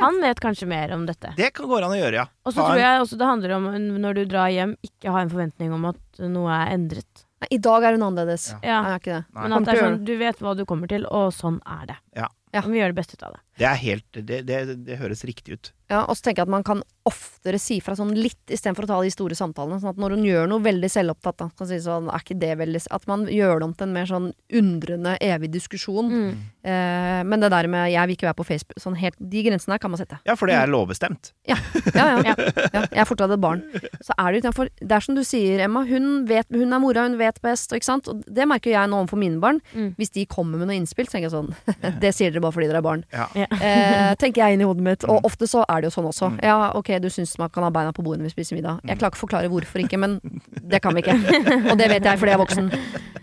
[0.00, 1.32] Han vet kanskje mer om dette.
[1.36, 2.26] Det kan gå an å gjøre, ja.
[2.46, 3.64] Og så tror jeg også det handler om
[4.02, 7.24] når du drar hjem, ikke ha en forventning om at noe er endret.
[7.42, 8.52] Nei, I dag er hun annerledes.
[8.62, 8.82] Ja.
[8.84, 9.24] Er ikke det?
[9.34, 9.42] Nei.
[9.42, 11.96] Men at det er sånn, du vet hva du kommer til, og sånn er det.
[12.16, 12.28] Ja.
[12.54, 12.60] Ja.
[12.62, 13.40] Vi gjør det beste ut av det.
[13.58, 15.72] Det er helt Det, det, det høres riktig ut.
[15.88, 18.88] Ja, og så tenker jeg at man kan oftere si fra sånn litt istedenfor å
[18.90, 19.78] ta de store samtalene.
[19.80, 22.50] Sånn at når hun gjør noe veldig selvopptatt, da, kan si sånn, er ikke det
[22.60, 24.26] veldig At man gjør det om til en mer sånn
[24.60, 26.10] undrende, evig diskusjon.
[26.12, 26.42] Mm.
[26.68, 29.72] Eh, men det der med 'jeg vil ikke være på Facebook' sånn helt, De grensene
[29.72, 30.18] her kan man sette.
[30.26, 31.32] Ja, for det er lovbestemt.
[31.48, 31.56] Ja,
[31.94, 32.20] ja.
[32.20, 32.34] ja.
[32.74, 33.62] ja jeg er fortsatt et barn.
[34.04, 35.86] Så er det, utenfor, det er som du sier, Emma.
[35.88, 37.72] Hun, vet, hun er mora, hun vet best.
[37.72, 38.08] Ikke sant?
[38.08, 39.62] Og det merker jeg nå overfor mine barn.
[39.72, 39.94] Mm.
[39.96, 41.54] Hvis de kommer med noe innspill, så tenker jeg sånn
[42.02, 43.04] Det sier dere bare fordi dere er barn.
[43.10, 43.47] Ja.
[43.68, 45.04] Eh, tenker jeg inn i hodet mitt.
[45.08, 45.26] Og Mm.
[45.26, 46.30] ofte så er det jo sånn også.
[46.34, 46.38] Mm.
[46.44, 48.80] Ja, ok, du syns man kan ha beina på bordet når vi spiser middag.
[48.84, 49.00] Jeg Mm.
[49.00, 50.20] klarer ikke å forklare hvorfor ikke, men
[50.68, 51.16] det kan vi ikke.
[51.72, 52.70] Og det vet jeg fordi jeg er voksen.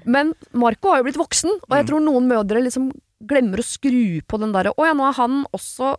[0.06, 2.92] Men Marco har jo blitt voksen, og jeg tror noen mødre liksom
[3.26, 5.96] glemmer å skru på den derre Å ja, nå er han også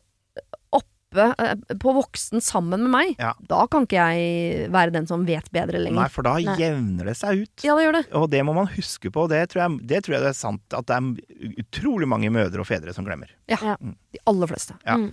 [1.12, 3.14] oppe eh, på voksen sammen med meg.
[3.20, 3.32] Ja.
[3.48, 6.00] Da kan ikke jeg være den som vet bedre lenger.
[6.02, 6.56] Nei, for da Nei.
[6.60, 7.64] jevner det seg ut.
[7.64, 8.04] Ja, det gjør det.
[8.18, 9.28] Og det må man huske på.
[9.30, 12.60] Det tror, jeg, det tror jeg det er sant at det er utrolig mange mødre
[12.64, 13.32] og fedre som glemmer.
[13.50, 14.78] Ja, De aller fleste.
[14.86, 14.98] Ja.
[15.00, 15.10] Mm.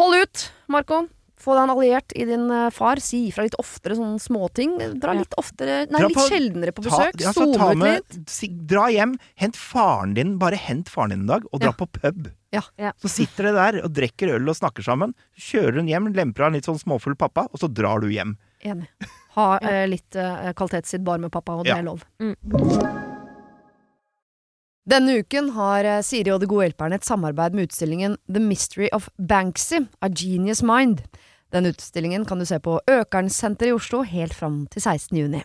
[0.00, 1.06] Hold ut, Marco.
[1.40, 3.00] Få deg en alliert i din eh, far.
[3.00, 4.74] Si ifra litt oftere sånne småting.
[5.00, 7.22] Dra litt oftere Nei, litt sjeldnere på Ta, besøk.
[7.30, 8.58] altså, ta ut med, litt.
[8.68, 11.78] dra hjem, hent faren din, bare hent faren din en dag, og dra Ja.
[11.80, 12.28] på pub.
[12.52, 12.62] Ja.
[12.80, 12.92] Ja.
[12.98, 15.14] Så sitter dere der og drikker øl og snakker sammen.
[15.38, 18.36] Kjører hun hjem, lemper av en litt sånn småfull pappa, og så drar du hjem.
[18.66, 18.88] Enig.
[19.36, 21.78] Ha eh, litt eh, kvalitetstid bare med pappa, og det Ja.
[21.78, 22.02] er lov.
[22.18, 22.34] Mm.
[24.90, 28.88] Denne uken har eh, Siri og De gode hjelperne et samarbeid med utstillingen The Mystery
[28.96, 31.04] of Banksy, A Genius Mind.
[31.54, 35.16] Den utstillingen kan du se på Økernsenteret i Oslo helt fram til 16.
[35.18, 35.44] juni.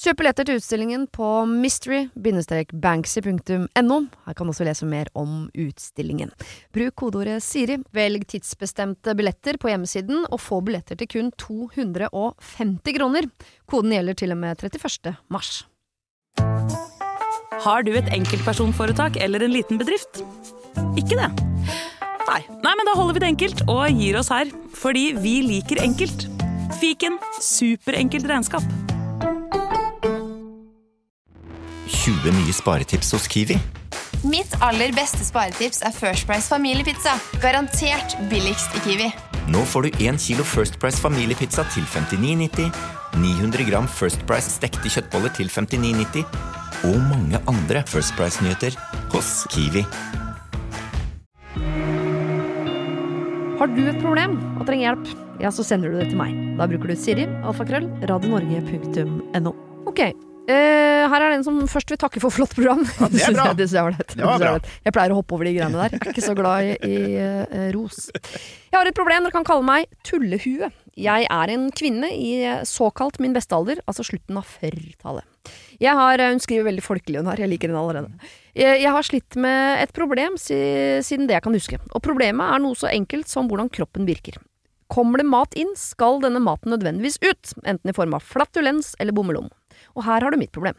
[0.00, 3.96] Kjøp billetter til utstillingen på mystery-banksy.no.
[4.24, 6.32] Her kan du også lese mer om utstillingen.
[6.72, 13.28] Bruk kodeordet Siri, velg tidsbestemte billetter på hjemmesiden, og få billetter til kun 250 kroner.
[13.68, 15.20] Koden gjelder til og med 31.
[15.28, 15.68] mars.
[17.60, 20.24] Har du et enkeltpersonforetak eller en liten bedrift?
[20.96, 21.28] Ikke det?
[22.24, 22.40] Nei.
[22.64, 24.48] Nei, men da holder vi det enkelt og gir oss her.
[24.80, 26.24] Fordi vi liker enkelt.
[26.80, 28.64] Fiken superenkelt regnskap.
[31.90, 33.58] 20 nye sparetips hos Kiwi.
[34.24, 37.16] Mitt aller beste sparetips er First Price familiepizza.
[37.42, 39.10] Garantert billigst i Kiwi.
[39.50, 42.70] Nå får du 1 kilo First Price familiepizza til 59,90,
[43.18, 46.24] 900 gram First Price stekte kjøttboller til 59,90
[46.86, 48.76] og mange andre First Price-nyheter
[49.12, 49.84] hos Kiwi.
[53.60, 55.10] Har du et problem og trenger hjelp,
[55.42, 56.32] ja, så sender du det til meg.
[56.56, 59.52] Da bruker du Siri, alfakrøll, radionorge.no.
[59.90, 60.00] Ok,
[60.50, 62.82] eh, her er det en som først vil takke for flott program.
[62.98, 63.46] Ja, det er bra.
[63.56, 63.96] Det synes jeg var.
[64.12, 64.52] Det var bra.
[64.86, 65.96] Jeg pleier å hoppe over de greiene der.
[65.96, 68.08] Jeg er ikke så glad i, i uh, ros.
[68.12, 69.26] Jeg har et problem.
[69.26, 70.70] Dere kan kalle meg Tullehue.
[71.00, 72.32] Jeg er en kvinne i
[72.68, 75.24] såkalt min beste alder, altså slutten av 40-tallet.
[75.80, 77.40] Jeg har, Hun skriver veldig folkelig, hun her.
[77.40, 78.32] Jeg liker henne allerede.
[78.52, 80.58] Jeg, jeg har slitt med et problem si,
[81.06, 81.80] siden det jeg kan huske.
[81.94, 84.36] Og problemet er noe så enkelt som hvordan kroppen virker.
[84.90, 89.14] Kommer det mat inn, skal denne maten nødvendigvis ut, enten i form av flatulens eller
[89.14, 89.48] bommelom.
[89.96, 90.78] Og her har du mitt problem.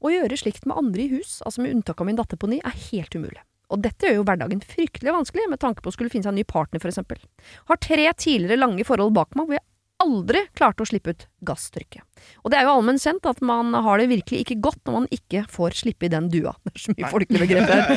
[0.00, 2.60] Å gjøre slikt med andre i hus, altså med unntak av min datter på ni,
[2.64, 3.42] er helt umulig.
[3.68, 6.40] Og dette gjør jo hverdagen fryktelig vanskelig, med tanke på å skulle finne seg en
[6.40, 7.20] ny partner, for eksempel.
[7.68, 9.66] Har tre tidligere lange forhold bak meg hvor jeg
[9.98, 12.04] aldri klarte å slippe ut gasstrykket.
[12.46, 15.08] Og det er jo allmenn kjent at man har det virkelig ikke godt når man
[15.14, 16.54] ikke får slippe i den dua.
[16.62, 17.88] Det er så mye folkelig begrep her.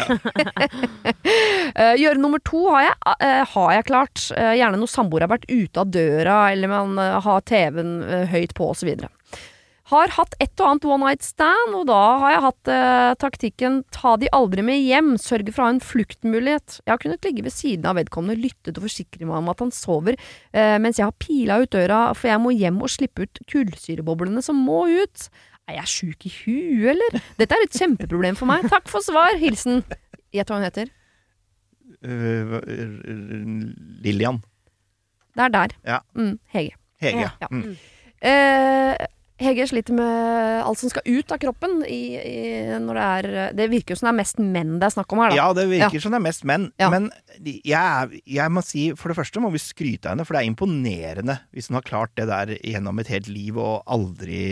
[1.72, 4.24] Eh, Gjøre nummer to har jeg, eh, har jeg klart.
[4.36, 7.94] Eh, gjerne når samboer har vært ute av døra, eller man har TV-en
[8.28, 8.90] høyt på, osv.
[9.92, 13.82] Har hatt et og annet one night stand, og da har jeg hatt eh, taktikken
[13.92, 16.78] ta de aldri med hjem, sørge for å ha en fluktmulighet.
[16.86, 19.74] Jeg har kunnet ligge ved siden av vedkommende, lyttet og forsikre meg om at han
[19.76, 20.16] sover,
[20.56, 24.44] eh, mens jeg har pila ut døra, for jeg må hjem og slippe ut kullsyreboblene
[24.46, 25.28] som må ut.
[25.68, 27.22] Er jeg sjuk i huet, eller?
[27.40, 28.66] Dette er et kjempeproblem for meg.
[28.72, 29.36] Takk for svar.
[29.40, 29.84] Hilsen
[30.32, 30.92] Gjett hva hun heter.
[32.08, 32.54] Øh,
[34.04, 34.40] Lillian.
[35.36, 35.74] Det er der.
[35.88, 35.98] Ja.
[36.16, 36.78] Mm, Hege.
[37.04, 37.28] Hege.
[37.42, 37.50] Ja.
[37.52, 37.76] Mm.
[38.22, 38.96] Eh,
[39.42, 42.42] Hege sliter med alt som skal ut av kroppen i, i,
[42.82, 45.22] når det er Det virker jo som det er mest menn det er snakk om
[45.24, 45.40] her, da.
[45.40, 46.70] Ja, det virker som det er mest menn.
[46.82, 46.90] Ja.
[46.94, 47.10] Men
[47.42, 50.52] jeg, jeg må si, for det første må vi skryte av henne, for det er
[50.52, 54.44] imponerende hvis hun har klart det der gjennom et helt liv og aldri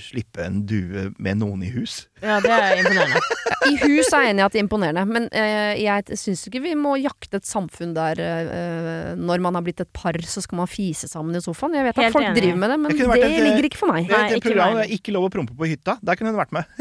[0.00, 2.04] slippe en due med noen i hus.
[2.22, 3.20] Ja, det er imponerende.
[3.64, 6.60] I hus er jeg enig i at det er imponerende, men eh, jeg syns ikke
[6.64, 10.60] vi må jakte et samfunn der eh, når man har blitt et par, så skal
[10.62, 11.76] man fise sammen i sofaen.
[11.78, 12.42] Jeg vet Helt at folk enig.
[12.42, 14.08] driver med det, men Det det, et, ligger ikke for meg.
[14.08, 14.80] Det Nei, et ikke program meg.
[14.82, 15.96] det er ikke lov å prompe på hytta.
[16.04, 16.64] Der kunne hun vært med.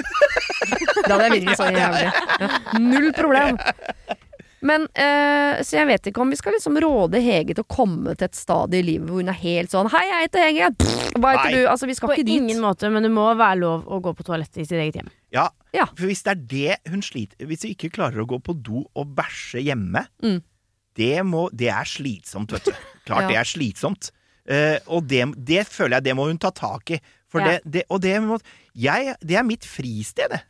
[1.04, 2.04] Da hadde jeg virkelig så jævlig.
[2.40, 2.48] Ja,
[2.80, 3.58] null problem.
[4.64, 8.14] Men, eh, Så jeg vet ikke om vi skal liksom råde Hege til å komme
[8.16, 10.70] til et stadie i livet hvor hun er helt sånn Hei, jeg heter Hege.
[10.80, 11.58] Pff, Hva heter Nei.
[11.60, 11.68] du?
[11.68, 12.38] Altså, vi skal På ikke dit.
[12.42, 15.10] ingen måte, men det må være lov å gå på toalettet i sitt eget hjem.
[15.36, 15.86] Ja, Ja.
[15.86, 18.86] for hvis det er det hun sliter Hvis hun ikke klarer å gå på do
[18.96, 20.42] og bæsje hjemme, Mm.
[20.96, 22.72] det, må, det er slitsomt, vet du.
[23.06, 23.28] Klart Ja.
[23.28, 24.12] det er slitsomt.
[24.50, 27.00] Uh, og det, det føler jeg det må hun ta tak i.
[27.30, 27.46] For Ja.
[27.60, 28.40] det, det, og det, må,
[28.76, 30.42] jeg, det er mitt fristed, det.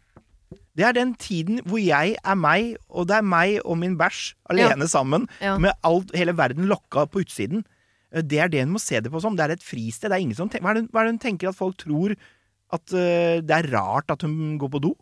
[0.75, 4.33] Det er den tiden hvor jeg er meg, og det er meg og min bæsj
[4.49, 5.57] alene sammen, Ja.
[5.57, 7.63] med alt, hele verden lokka på utsiden.
[8.13, 9.35] Eh, Det er det hun må se det på som.
[9.35, 10.09] Det er et fristed.
[10.09, 11.77] Det er ingen som tenker, hva, er det, hva er det hun tenker at folk
[11.77, 12.15] tror?
[12.73, 14.95] At uh, det er rart at hun går på do?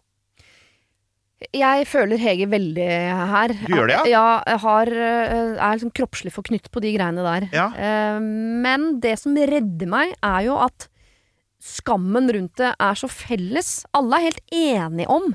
[1.55, 2.87] Jeg føler Hege veldig
[3.31, 3.47] her.
[3.65, 4.03] Du gjør det, ja?
[4.11, 7.47] Ja, jeg har, eh, er liksom kroppslig forknytt på de greiene der.
[7.55, 7.69] Ja.
[8.19, 10.85] Men det som redder meg, er jo at
[11.65, 13.82] skammen rundt det er så felles.
[13.97, 15.32] Alle er helt enige om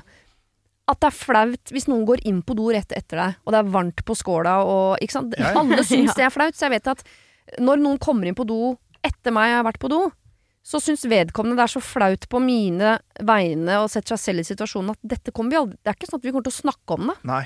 [0.87, 3.59] at det er flaut hvis noen går inn på do rett etter deg, og det
[3.59, 5.35] er varmt på skåla og ikke sant?
[5.39, 5.59] Ja, ja.
[5.63, 7.03] Alle syns det er flaut, så jeg vet at
[7.63, 10.05] når noen kommer inn på do etter meg har vært på do,
[10.67, 14.47] så syns vedkommende det er så flaut på mine vegne og setter seg selv i
[14.49, 16.57] situasjonen at dette kommer vi aldri Det er ikke sånn at vi kommer til å
[16.57, 17.15] snakke om det.
[17.29, 17.43] Nei.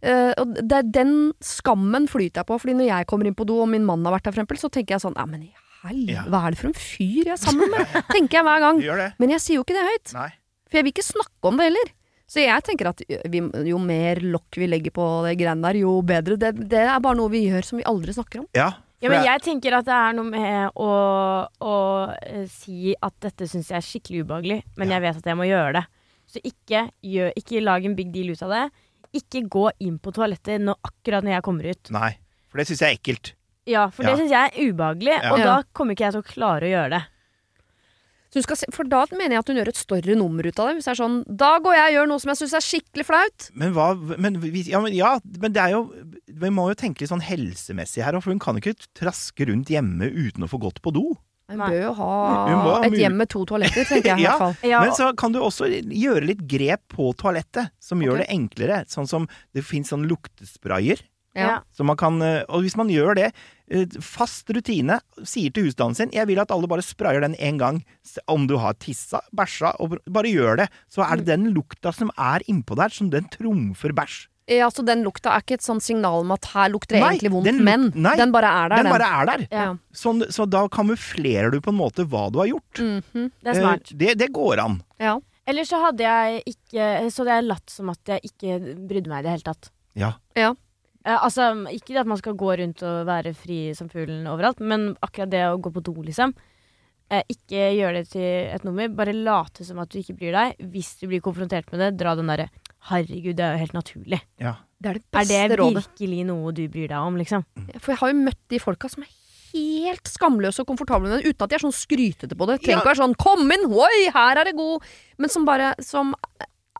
[0.00, 3.46] Uh, og det er den skammen flyter jeg på, fordi når jeg kommer inn på
[3.46, 5.44] do og min mann har vært der, for eksempel, så tenker jeg sånn Ja, men
[5.44, 5.52] i
[5.84, 6.26] helvete, Ja.
[6.28, 7.96] hva er det for en fyr jeg er sammen med?
[8.10, 8.82] Tenker jeg hver gang.
[8.86, 9.08] Gjør det.
[9.22, 10.12] Men jeg sier jo ikke det høyt.
[10.18, 10.28] Nei.
[10.70, 11.94] For jeg vil ikke snakke om det heller.
[12.30, 13.00] Så jeg tenker at
[13.32, 16.36] vi, jo mer lokk vi legger på det greiene der, jo bedre.
[16.38, 18.46] Det, det er bare noe vi gjør som vi aldri snakker om.
[18.54, 18.68] Ja.
[19.00, 20.90] Ja, men jeg tenker at det er noe med å,
[21.64, 21.74] å
[22.20, 25.46] eh, si at dette syns jeg er skikkelig ubehagelig, men jeg vet at jeg må
[25.48, 25.82] gjøre det.
[26.30, 28.62] Så ikke, gjør, ikke lag en big deal ut av det.
[29.16, 31.90] Ikke gå inn på toalettet når, akkurat når jeg kommer ut.
[31.96, 32.10] Nei.
[32.52, 33.32] For det syns jeg er ekkelt.
[33.66, 34.10] Ja, for Ja.
[34.14, 35.32] det syns jeg er ubehagelig, Ja.
[35.32, 37.02] og da kommer ikke jeg til å klare å gjøre det.
[38.30, 40.58] Så hun skal se, for da mener jeg at hun gjør et større nummer ut
[40.60, 40.76] av det.
[40.76, 43.04] Hvis det er sånn Da går jeg og gjør noe som jeg syns er skikkelig
[43.08, 43.50] flaut.
[43.54, 45.92] Men hva men, vi, ja, men, ja, men det er jo
[46.30, 49.66] Vi må jo tenke litt sånn helsemessig her, for hun kan jo ikke traske rundt
[49.66, 51.16] hjemme uten å få gått på do.
[51.50, 51.68] Hun Nei.
[51.70, 54.22] bør jo ha Hun må ha et mul- hjem med to toaletter, tenker jeg i
[54.28, 54.38] Ja.
[54.38, 54.70] hvert fall.
[54.70, 58.26] Ja, Men så kan du også gjøre litt grep på toalettet, som gjør Ok.
[58.26, 58.84] det enklere.
[58.86, 61.02] Sånn som det fins sånn luktesprayer.
[61.46, 61.60] Ja.
[61.76, 63.32] Så man kan, eh, og hvis man gjør det,
[63.70, 67.58] eh, fast rutine, sier til husstanden sin Jeg vil at alle bare sprayer den én
[67.58, 67.84] gang.
[68.28, 70.68] Om du har tissa, bæsja, og bare gjør det.
[70.90, 74.26] Så er det den lukta som er innpå der, som den trumfer bæsj.
[74.50, 77.10] Ja, så den lukta er ikke et sånt signal om at her lukter det Nei,
[77.14, 79.44] egentlig vondt, den luk- men nei, den bare er der, Den bare er der.
[79.52, 79.66] Ja.
[79.94, 82.80] Sånn, så da kamuflerer du på en måte hva du har gjort.
[82.82, 83.30] Mhm.
[83.44, 83.92] det er smart.
[83.92, 84.82] Eh, Det, det går an.
[84.98, 85.18] ja.
[85.46, 89.18] Ellers så hadde jeg ikke Så hadde jeg latt som at jeg ikke brydde meg
[89.18, 89.70] i det hele tatt.
[89.96, 90.12] Ja.
[90.36, 90.54] Ja.
[91.10, 94.60] Eh, altså, ikke det at man skal gå rundt og være fri som fuglen overalt,
[94.62, 96.34] men akkurat det å gå på do, liksom.
[97.10, 98.22] Eh, ikke gjør det til
[98.54, 98.86] et nummer.
[98.94, 100.60] Bare late som at du ikke bryr deg.
[100.70, 102.50] Hvis du blir konfrontert med det, dra den derre
[102.86, 104.20] 'herregud, det er jo helt naturlig'.
[104.38, 104.54] ja.
[104.80, 105.36] Det er det beste rådet.
[105.36, 105.82] Er det det rådet.
[105.84, 107.42] virkelig noe du bryr deg om, liksom?
[107.80, 109.10] For jeg har jo møtt de folka som er
[109.52, 112.62] helt skamløse og komfortable med den, uten at de er sånn skrytete på det.
[112.62, 112.80] Trenger Ja.
[112.80, 114.80] ikke være sånn 'kom inn, oi, her er det god',
[115.18, 116.14] men som bare som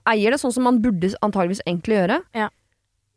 [0.06, 2.22] eier det sånn som man burde antageligvis egentlig gjøre.
[2.34, 2.48] Ja.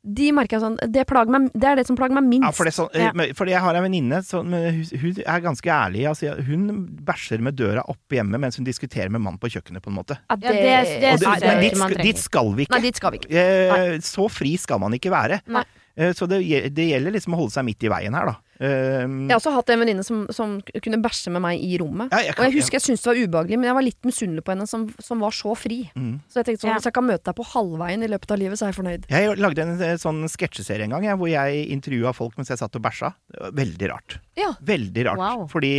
[0.03, 2.43] De merker jeg sånn Det, meg, det er det som plager meg minst.
[2.43, 3.33] Ja, for det sånn, eh, Ja.
[3.33, 6.03] fordi jeg har en venninne som hun, er ganske ærlig.
[6.09, 9.87] Altså, hun bæsjer med døra opp hjemme mens hun diskuterer med mannen på kjøkkenet, på
[9.87, 10.17] en måte.
[10.29, 12.75] Ja, det- det det, det men dit, dit skal vi ikke.
[12.75, 13.31] Nei, dit skal vi ikke.
[13.31, 15.39] Eh, så fri skal man ikke være.
[15.47, 15.63] Nei.
[15.95, 18.35] Eh, så det, det gjelder liksom å holde seg midt i veien her, da.
[18.59, 22.11] Eh, Jeg har også hatt en venninne som, som kunne bæsje med meg i rommet.
[22.13, 24.43] Ja, jeg og jeg husker jeg syntes det var ubehagelig, men jeg var litt misunnelig
[24.45, 25.79] på henne som, som var så fri.
[25.97, 26.19] Mm.
[26.29, 26.77] Så jeg tenkte sånn, Ja.
[26.77, 29.07] hvis jeg kan møte deg på halvveien i løpet av livet, så er jeg fornøyd.
[29.09, 32.61] Jeg lagde en eh, sånn sketsjeserie en gang jeg, hvor jeg intervjua folk mens jeg
[32.61, 33.13] satt og bæsja.
[33.53, 34.19] Veldig rart.
[34.37, 34.53] Ja.
[34.61, 35.17] Veldig rart.
[35.21, 35.47] Wow.
[35.51, 35.73] Fordi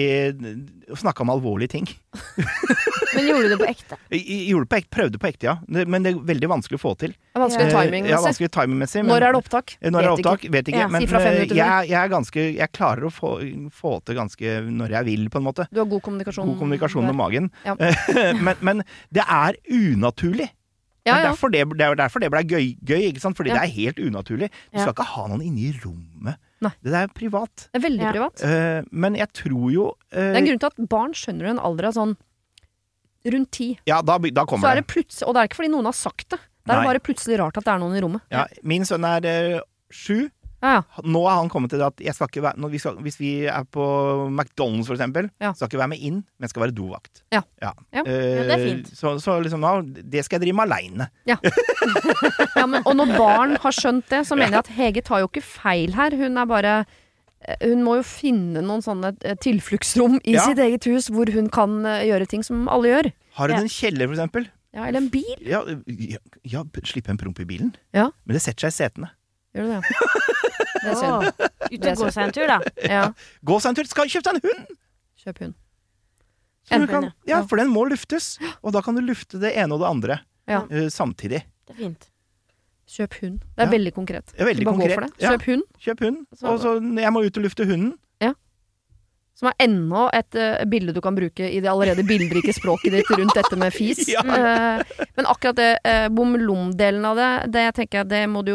[0.94, 1.86] Snakka om alvorlige ting.
[3.14, 3.96] Men gjorde du det på ekte?
[4.10, 5.54] Gjorde det på ekte, prøvde på ekte, ja.
[5.86, 7.14] Men det er veldig vanskelig å få til.
[7.38, 8.06] Vanskelig Eh, timing.
[8.10, 8.26] Ja, Lasse.
[8.32, 9.04] vanskelig timingmessig.
[9.06, 9.74] Når er det opptak?
[9.80, 10.42] Når vet er det opptak?
[10.44, 10.52] Ikke.
[10.56, 10.80] Vet ikke.
[10.82, 13.30] Ja, men si fra fem eh, minutter jeg, jeg er ganske Jeg klarer å få,
[13.74, 15.68] få til ganske når jeg vil, på en måte.
[15.70, 16.52] Du har god kommunikasjon.
[16.52, 17.50] God kommunikasjon med magen.
[17.66, 17.76] Ja.
[18.46, 20.50] men, men det er unaturlig.
[21.04, 21.28] Ja, ja.
[21.28, 23.36] derfor det, det er derfor det ble gøy, gøy ikke sant?
[23.36, 23.60] Fordi Ja.
[23.60, 24.48] det er helt unaturlig.
[24.72, 24.86] Du Ja.
[24.86, 26.40] skal ikke ha noen inne i rommet.
[26.64, 26.72] Nei.
[26.80, 27.68] Det er privat.
[27.74, 28.12] Det er veldig Ja.
[28.14, 28.40] privat.
[28.40, 31.60] Uh, men jeg tror jo uh, Det er en grunn til at barn skjønner en
[31.60, 32.16] alder av sånn
[33.24, 33.68] rundt ti.
[33.86, 34.86] Ja, da, da Så kommer er det.
[34.88, 36.40] det og det er ikke fordi noen har sagt det.
[36.64, 36.88] Det er Nei.
[36.88, 38.24] bare plutselig rart at det er noen i rommet.
[38.32, 39.60] Ja, min sønn er eh,
[39.92, 40.30] sju.
[40.64, 41.02] Ja, ja.
[41.04, 43.66] Nå er han kommet til at jeg skal ikke være, vi skal, hvis vi er
[43.68, 43.84] på
[44.32, 45.50] McDonald's for eksempel, Ja.
[45.52, 47.20] skal ikke være med inn, men skal være dovakt.
[47.34, 47.42] Ja.
[47.60, 47.74] Ja.
[47.92, 48.04] Ja.
[48.06, 48.88] Eh, Ja, det er fint.
[48.96, 49.60] Så, så liksom
[49.92, 51.10] det skal jeg drive med aleine.
[52.56, 55.28] Ja, men, og når barn har skjønt det, så mener jeg at Hege tar jo
[55.28, 56.14] ikke feil her.
[56.16, 56.74] Hun er bare
[57.44, 60.46] eh, Hun må jo finne noen sånne eh, tilfluktsrom i Ja.
[60.48, 63.10] sitt eget hus hvor hun kan eh, gjøre ting som alle gjør.
[63.36, 63.62] Har hun Ja.
[63.66, 64.48] en kjeller, for eksempel?
[64.74, 65.36] Ja, eller en bil.
[65.44, 67.74] Ja, ja, ja, slippe en promp i bilen.
[67.94, 68.08] Ja.
[68.26, 69.10] Men det setter seg i setene.
[69.54, 69.84] Gjør det det?
[70.84, 71.44] Det er synd.
[71.64, 72.58] Ut og gå seg en tur, da.
[72.94, 73.02] Ja,
[73.44, 73.88] Gå seg en tur!
[73.90, 74.80] Skal kjøpe deg en hund!
[75.24, 75.54] kjøp hund.
[76.72, 77.42] En hund, ja, ja.
[77.48, 78.34] for den må luftes.
[78.64, 80.18] Og da kan du lufte det ene og det andre
[80.48, 80.62] Ja.
[80.68, 81.42] uh, samtidig.
[81.68, 82.08] Det er fint.
[82.94, 83.38] Kjøp hund.
[83.40, 83.72] Det er Ja.
[83.72, 84.32] veldig konkret.
[84.36, 85.12] Er veldig Bare gå for det.
[85.24, 85.30] Ja.
[85.32, 85.62] Kjøp hund.
[85.80, 86.18] Kjøp hund.
[86.44, 87.94] Og så jeg må ut og lufte hunden.
[89.34, 93.10] Som er enda et uh, bilde du kan bruke i det allerede bilderike språket ditt
[93.10, 94.04] rundt dette med fis.
[94.12, 94.22] Ja.
[94.22, 98.54] Uh, men akkurat det uh, bom-lom-delen av det, det jeg tenker jeg, det må du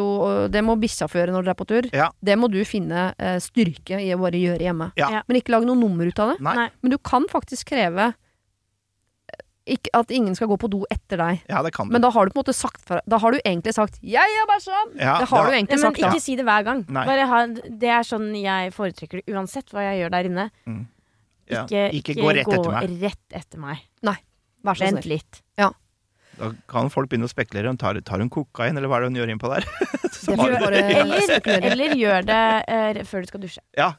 [0.51, 1.89] Det må bikkja få gjøre når dere er på tur.
[1.95, 2.07] Ja.
[2.23, 3.09] Det må du finne
[3.43, 4.89] styrke i å bare gjøre hjemme.
[4.99, 5.21] Ja.
[5.27, 6.39] Men ikke lage noe nummer ut av det.
[6.45, 6.69] Nei.
[6.81, 8.11] Men du kan faktisk kreve
[9.75, 11.41] ikke, at ingen skal gå på do etter deg.
[11.49, 11.93] Ja, det kan du.
[11.95, 14.37] Men da har du på en måte sagt fra Da har du egentlig sagt 'jeg
[14.39, 14.95] har bæsja'!
[14.99, 16.07] Ja, det har det, du egentlig ja, men sagt da.
[16.09, 16.85] ikke si det hver gang.
[16.89, 17.05] Nei.
[17.05, 20.49] Bare ha, det er sånn jeg foretrekker det uansett hva jeg gjør der inne.
[20.67, 20.87] Mm.
[21.49, 21.63] Ja.
[21.65, 23.01] Ikke, Ikke gå rett etter meg.
[23.01, 23.77] rett etter meg.
[24.63, 25.23] Vær så Vent litt.
[25.23, 25.41] litt.
[26.39, 27.71] Da kan folk begynne å spekulere.
[27.77, 29.65] Tar, tar hun kokain, eller hva er det hun gjør innpå der?
[30.15, 33.63] Så Det bare- Eller, eller gjør det uh, før du skal dusje.
[33.75, 33.93] Ja.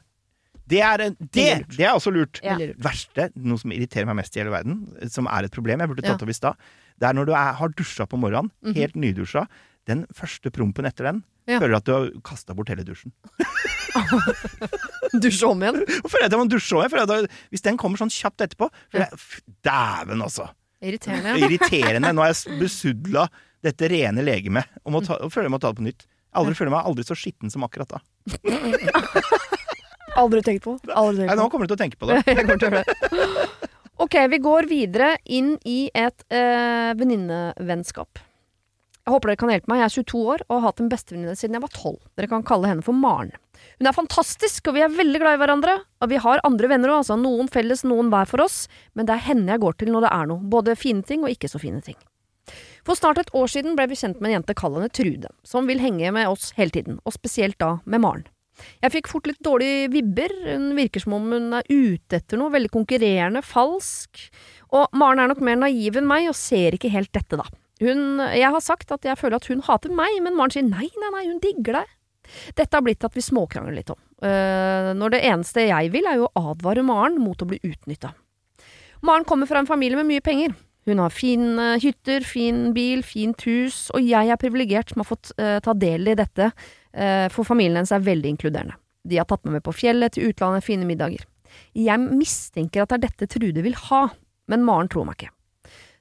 [0.71, 2.39] Det er, en- det, det er også lurt.
[2.45, 2.55] Ja.
[2.81, 6.05] Verste, noe som irriterer meg mest i hele verden, som er et problem, jeg burde
[6.05, 6.13] Ja.
[6.15, 6.55] tatt opp i stad,
[7.01, 8.75] det er når du er, har dusja på morgenen, Mhm.
[8.79, 9.47] helt nydusja,
[9.89, 11.59] den første prompen etter den, Ja.
[11.59, 13.11] føler at du har kasta bort hele dusjen.
[15.21, 15.81] Dusje om igjen?
[16.07, 17.27] Føler at jeg må dusje òg?
[17.51, 20.47] Hvis den kommer sånn kjapt etterpå føler jeg- Dæven, altså!
[20.81, 21.35] Irriterende.
[21.43, 22.13] Irriterende.
[22.15, 23.27] Nå har jeg besudla
[23.61, 26.05] dette rene legemet og, må ta, og føler jeg må ta det på nytt.
[26.31, 27.99] Jeg aldri føler meg aldri så skitten som akkurat da.
[30.19, 30.77] Aldri tenkt på.
[30.89, 31.35] Aldri tenkt på.
[31.35, 32.21] Nei, nå kommer du til å tenke på det.
[32.27, 33.69] Jeg kommer til å gjøre det.
[34.01, 38.21] Ok, vi går videre inn i et eh, venninnevennskap.
[39.01, 39.81] Jeg håper dere kan hjelpe meg.
[39.81, 41.95] Jeg er 22 år og har hatt en bestevenninne siden jeg var 12.
[42.17, 43.31] Dere kan kalle henne for Maren.
[43.77, 45.75] Hun er fantastisk, og vi er veldig glad i hverandre.
[46.01, 47.17] Og vi har andre venner òg, altså.
[47.21, 48.63] Noen felles, noen hver for oss.
[48.97, 50.45] Men det er henne jeg går til når det er noe.
[50.53, 51.97] Både fine ting og ikke så fine ting.
[52.85, 55.69] For snart et år siden ble vi kjent med en jente, kall henne Trude, som
[55.69, 58.25] vil henge med oss hele tiden, og spesielt da med Maren.
[58.81, 62.53] Jeg fikk fort litt dårlige vibber, hun virker som om hun er ute etter noe,
[62.53, 64.27] veldig konkurrerende, falsk,
[64.71, 67.47] og Maren er nok mer naiv enn meg og ser ikke helt dette, da.
[67.81, 70.87] Hun, jeg har sagt at jeg føler at hun hater meg, men Maren sier nei,
[71.01, 71.97] nei, nei, hun digger deg.
[72.55, 76.19] Dette har blitt at vi småkrangler litt om, Uh, når det eneste jeg vil er
[76.19, 78.11] jo å advare Maren mot å bli utnytta.
[79.01, 80.53] Maren kommer fra en familie med mye penger.
[80.85, 85.31] Hun har fine hytter, fin bil, fint hus, og jeg er privilegert som har fått
[85.41, 86.69] uh, ta del i dette, eh,
[87.31, 88.75] for familien hennes er veldig inkluderende.
[89.07, 91.23] De har tatt meg med på fjellet, til utlandet, fine middager.
[91.75, 94.03] Jeg mistenker at det er dette Trude vil ha,
[94.51, 95.31] men Maren tror meg ikke.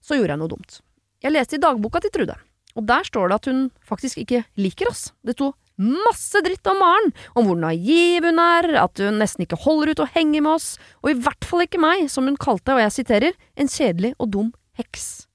[0.05, 0.81] Så gjorde jeg noe dumt.
[1.21, 2.37] Jeg leste i dagboka til Trude,
[2.77, 5.11] og der står det at hun faktisk ikke liker oss.
[5.27, 9.61] Det sto masse dritt om Maren, om hvor naiv hun er, at hun nesten ikke
[9.63, 12.77] holder ut å henge med oss, og i hvert fall ikke meg, som hun kalte,
[12.77, 14.51] og jeg siterer, en kjedelig og dum
[14.81, 15.27] heks.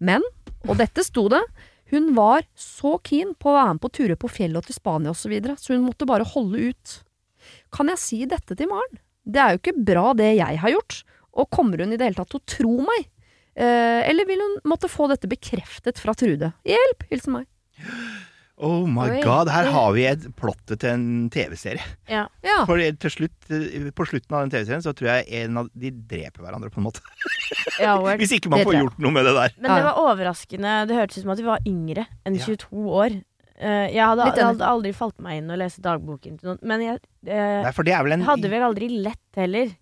[0.00, 0.24] Men,
[0.68, 1.42] og dette sto det,
[1.92, 5.12] hun var så keen på å være med på turer på fjellet og til Spania
[5.12, 6.98] og så videre, så hun måtte bare holde ut.
[7.74, 9.00] Kan jeg si dette til Maren?
[9.22, 11.02] Det er jo ikke bra det jeg har gjort,
[11.36, 13.08] og kommer hun i det hele tatt til å tro meg?
[13.52, 16.54] Eh, eller vil hun måtte få dette bekreftet fra Trude?
[16.68, 17.08] Hjelp!
[17.12, 17.48] Hilsen meg.
[18.62, 19.22] Oh my Oi.
[19.24, 21.82] god, her har vi et plottet til en TV-serie.
[22.10, 22.28] Ja.
[22.46, 22.60] Ja.
[22.68, 25.90] For til slutt, eh, På slutten av den TV-serien så tror jeg en av de
[25.90, 27.02] dreper hverandre, på en måte.
[27.82, 29.56] Ja, Hvis ikke man Det får gjort noe med det der.
[29.58, 30.76] Men det var overraskende.
[30.86, 32.46] Det hørtes ut som at vi var yngre enn Ja.
[32.46, 33.18] 22 år.
[33.62, 36.62] Eh, jeg hadde, hadde aldri falt meg inn å lese dagboken til noen.
[36.66, 39.74] Men jeg eh, Nei, for det er vel en hadde vel aldri lett heller.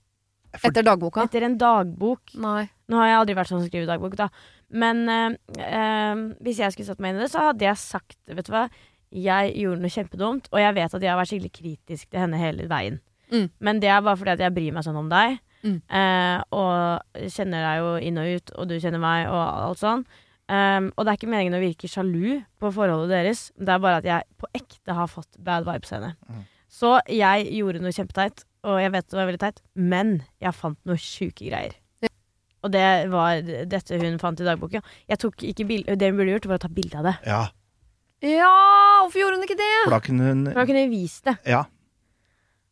[0.57, 1.25] for, Etter dagboka?
[1.29, 2.35] Etter en dagbok.
[2.41, 2.65] Nei.
[2.91, 4.29] Nå har jeg aldri vært sånn som skriver dagbok, da.
[4.71, 8.19] Men eh, eh, hvis jeg skulle satt meg inn i det, så hadde jeg sagt
[8.31, 8.69] Vet du hva,
[9.11, 12.39] jeg gjorde noe kjempedumt, og jeg vet at jeg har vært skikkelig kritisk til henne
[12.39, 13.01] hele veien.
[13.33, 13.49] Mm.
[13.59, 15.75] Men det er bare fordi at jeg bryr meg sånn om deg, Mm.
[15.93, 20.05] eh, og kjenner deg jo inn og ut, og du kjenner meg, og alt sånn.
[20.51, 23.99] Um, og det er ikke meningen å virke sjalu på forholdet deres, det er bare
[24.01, 26.17] at jeg på ekte har fått bad vibes av henne.
[26.31, 26.47] Mm.
[26.71, 30.79] Så jeg gjorde noe kjempeteit, og jeg vet det var veldig teit, men jeg fant
[30.89, 31.77] noe sjuke greier.
[32.63, 34.83] Og det var dette hun fant i dagboka.
[35.09, 37.17] Jeg tok ikke bil Det hun burde gjort, var å ta bilde av det.
[37.27, 37.43] Ja,
[38.21, 38.51] Ja,
[39.01, 39.69] hvorfor gjorde hun ikke det?
[39.85, 41.37] for da kunne hun For da kunne hun vist det.
[41.49, 41.65] Ja.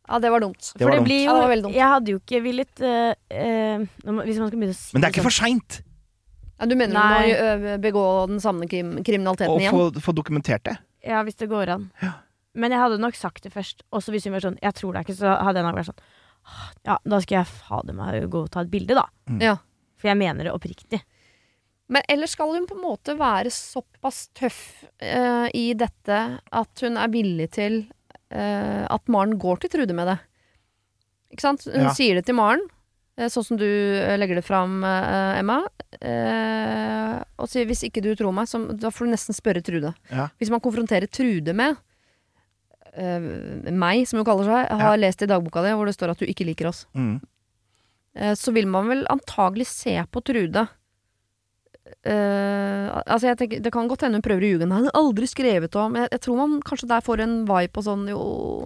[0.09, 0.72] Ja, det var dumt.
[0.77, 1.09] Det var det dumt.
[1.09, 1.74] blir Ja, jo det var veldig dumt.
[1.77, 5.09] Jeg hadde jo ikke villet uh, uh, Hvis man skal begynne å si Men det
[5.09, 5.81] er ikke for seint
[6.59, 7.33] Ja, du mener Nei.
[7.33, 9.72] du må begå den samme krim kriminaliteten igjen?
[9.72, 10.77] få, få dokumentert det.
[11.07, 11.85] Ja, hvis det går an.
[12.03, 12.16] Ja.
[12.59, 13.85] Men jeg hadde nok sagt det først.
[13.94, 15.90] Også hvis hun var sånn 'Jeg tror det er ikke', så hadde jeg nok vært
[15.92, 16.03] sånn
[16.88, 19.05] Ja, da skal jeg fader meg gå og ta et bilde, da.
[19.29, 19.40] Mm.
[19.44, 19.57] Ja.
[19.98, 21.02] For jeg mener det oppriktig.
[21.88, 24.58] Men ellers skal hun på en måte være såpass tøff
[25.02, 26.18] uh, i dette
[26.52, 27.78] at hun er villig til
[28.34, 30.18] uh, at Maren går til Trude med det.
[31.32, 31.64] Ikke sant?
[31.64, 31.94] Hun Ja.
[31.96, 32.61] sier det til Maren,
[33.18, 35.58] eh, sånn som du legger det fram, Emma.
[36.00, 39.94] Uh, og sier 'hvis ikke du tror meg', så, da får du nesten spørre Trude.
[40.12, 40.28] Ja.
[40.38, 41.76] Hvis man konfronterer Trude med
[42.96, 43.20] eh,
[43.72, 46.26] meg, som hun kaller seg, har lest i dagboka di hvor det står at du
[46.26, 47.20] ikke liker oss, Mm.
[48.18, 50.66] Eh, så vil man vel antagelig se på Trude
[52.04, 54.66] Uh, altså jeg tenker, Det kan godt hende hun prøver å ljuge.
[54.68, 57.85] Hun har aldri skrevet om jeg, jeg tror man kanskje der får en vibe på
[57.87, 58.20] sånn Jo,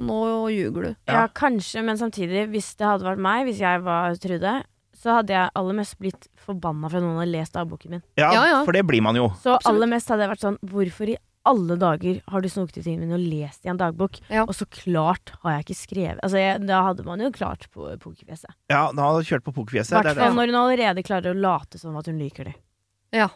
[0.05, 0.19] nå
[0.53, 0.91] ljuger du.
[1.11, 1.25] Ja.
[1.31, 4.55] kanskje, men samtidig, hvis det hadde vært meg, hvis jeg var Trude,
[5.03, 8.03] så hadde jeg aller mest blitt forbanna for at noen hadde lest dagboken min.
[8.19, 8.61] Ja, Ja, ja.
[8.67, 9.31] for det blir man jo.
[9.43, 11.17] Så aller mest hadde jeg vært sånn Hvorfor i
[11.49, 14.19] alle dager har du snoket i timen og lest i en dagbok?
[14.31, 14.45] Ja.
[14.47, 17.89] Og så klart har jeg ikke skrevet Altså, jeg, Da hadde man jo klart på
[18.03, 18.53] pokerfjeset.
[18.71, 19.97] Ja, da hadde du kjørt på I pokerfjeset.
[19.97, 22.55] hvert er fall når hun allerede klarer å late som at hun liker det.
[23.13, 23.29] Ja.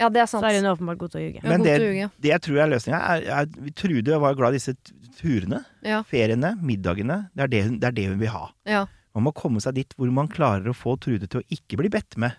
[0.00, 0.46] ja, det er sant.
[0.46, 1.42] Så er hun åpenbart god til å ljuge.
[1.44, 1.76] Men det,
[2.22, 4.76] det jeg tror er løsninga, er, er Trude var glad i disse
[5.18, 5.64] turene.
[5.84, 6.04] Ja.
[6.08, 7.24] Feriene, middagene.
[7.34, 8.44] Det er det, hun, det er det hun vil ha.
[8.70, 8.84] Ja.
[9.18, 11.90] Man må komme seg dit hvor man klarer å få Trude til å ikke bli
[11.90, 12.38] bedt med.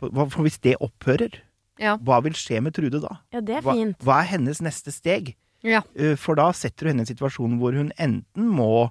[0.00, 1.40] For for hvis det opphører,
[1.80, 1.96] Ja.
[1.96, 3.16] hva vil skje med Trude da?
[3.32, 3.98] Ja, det er Hva, fint.
[4.04, 5.34] hva er hennes neste steg?
[5.64, 5.80] Ja.
[5.96, 8.90] Eh, For da setter du henne i en situasjon hvor hun enten må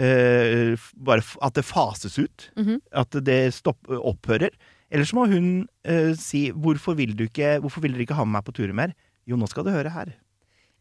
[0.00, 2.50] uh, bare f- At det fases ut.
[2.56, 2.80] Mhm.
[2.92, 4.50] At det stopp, opphører.
[4.90, 8.24] Eller så må hun uh, si hvorfor vil, du ikke, 'Hvorfor vil dere ikke ha
[8.24, 8.94] med meg på turer mer?'
[9.26, 10.14] Jo, nå skal du høre her.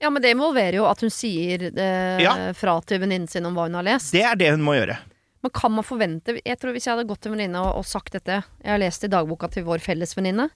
[0.02, 2.54] Ja, men det involverer jo at hun sier uh, Ja.
[2.54, 4.12] fra til venninnen sin om hva hun har lest.
[4.14, 4.98] Det er det hun må gjøre.
[5.44, 7.86] Men kan man forvente Jeg tror Hvis jeg hadde gått til en venninne og, og
[7.88, 10.50] sagt dette Jeg har lest i dagboka til vår felles venninne.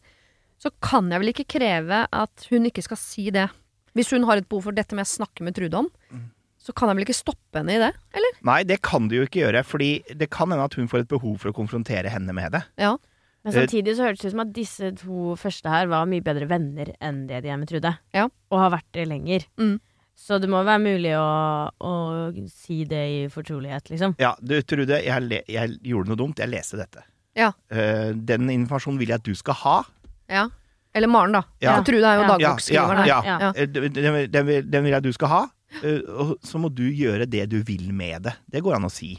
[0.62, 3.50] Så kan jeg vel ikke kreve at hun ikke skal si det.
[3.94, 6.30] Hvis hun har et behov for dette med å snakke med Trude om, Mm.
[6.58, 7.92] så kan jeg vel ikke stoppe henne i det?
[8.16, 8.38] Eller?
[8.44, 11.10] Nei, det kan du jo ikke gjøre, fordi det kan hende at hun får et
[11.10, 12.64] behov for å konfrontere henne med det.
[12.78, 12.96] Ja.
[13.44, 16.24] Men Eh, samtidig så hørtes det ut som at disse to første her var mye
[16.24, 17.98] bedre venner enn det de er med Trude.
[18.16, 18.30] Ja.
[18.50, 19.44] Og har vært det lenger.
[19.60, 19.80] Mm.
[20.16, 24.16] Så det må være mulig å, å si det i fortrolighet, liksom.
[24.22, 26.40] Ja, du Trude, jeg, le, jeg gjorde noe dumt.
[26.40, 27.04] Jeg leste dette.
[27.36, 27.52] Ja.
[27.74, 29.84] Uh, den informasjonen vil jeg at du skal ha.
[30.30, 30.50] Ja.
[30.94, 31.42] Eller Maren, da.
[31.60, 31.76] Ja.
[31.82, 32.38] tror Trude er jo Ja.
[32.38, 33.08] dagboksskriveren her.
[33.08, 33.38] ja, Ja.
[33.40, 33.54] ja.
[33.56, 35.48] Eh, Den, den, den, vil- den vil jeg du skal ha.
[35.84, 38.34] eh, og så må du gjøre det du vil med det.
[38.52, 39.16] Det går an å si.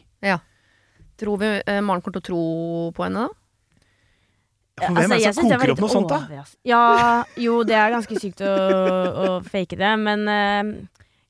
[1.17, 3.29] Tror vi eh, Maren kommer til å tro på henne, da?
[4.87, 6.45] For hvem er det Altså, som koker opp noe sånt, da?
[6.67, 8.51] Ja, jo, det er ganske sykt å,
[9.15, 10.73] å fake det, men uh,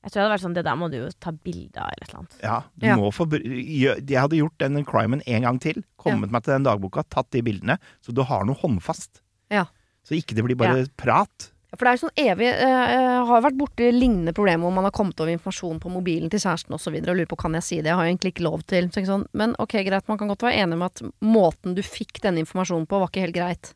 [0.05, 2.07] jeg tror det hadde vært sånn Det der må du jo ta bilde av, eller
[2.07, 2.39] et eller annet.
[2.43, 2.97] Ja, du Ja.
[2.97, 5.83] må få Jeg hadde gjort den crimen en gang til.
[6.01, 7.77] Kommet meg til den dagboka, tatt de bildene.
[8.01, 9.21] Så du har noe håndfast.
[9.53, 9.67] Ja.
[10.05, 11.51] Så ikke det blir bare prat.
[11.75, 14.87] For det er jo sånn evig eh, Jeg har vært borti lignende problemer hvor man
[14.87, 16.77] har kommet over informasjon på mobilen til kjæresten osv.
[16.77, 17.91] Og, så videre, og lurer på kan jeg si det.
[17.91, 18.87] Jeg har jo egentlig ikke lov til.
[18.93, 21.83] Så ikke sånn, men ok, greit, man kan godt være enig med at måten du
[21.83, 23.73] fikk denne informasjonen på, var ikke helt greit.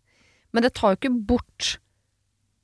[0.54, 1.74] Men det tar jo ikke bort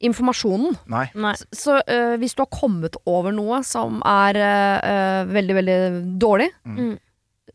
[0.04, 0.76] informasjonen.
[0.92, 1.06] Nei.
[1.16, 1.32] Nei.
[1.38, 5.78] Så, så uh, hvis du har kommet over noe som er eh, eh, veldig, veldig
[6.20, 6.94] dårlig, Mm.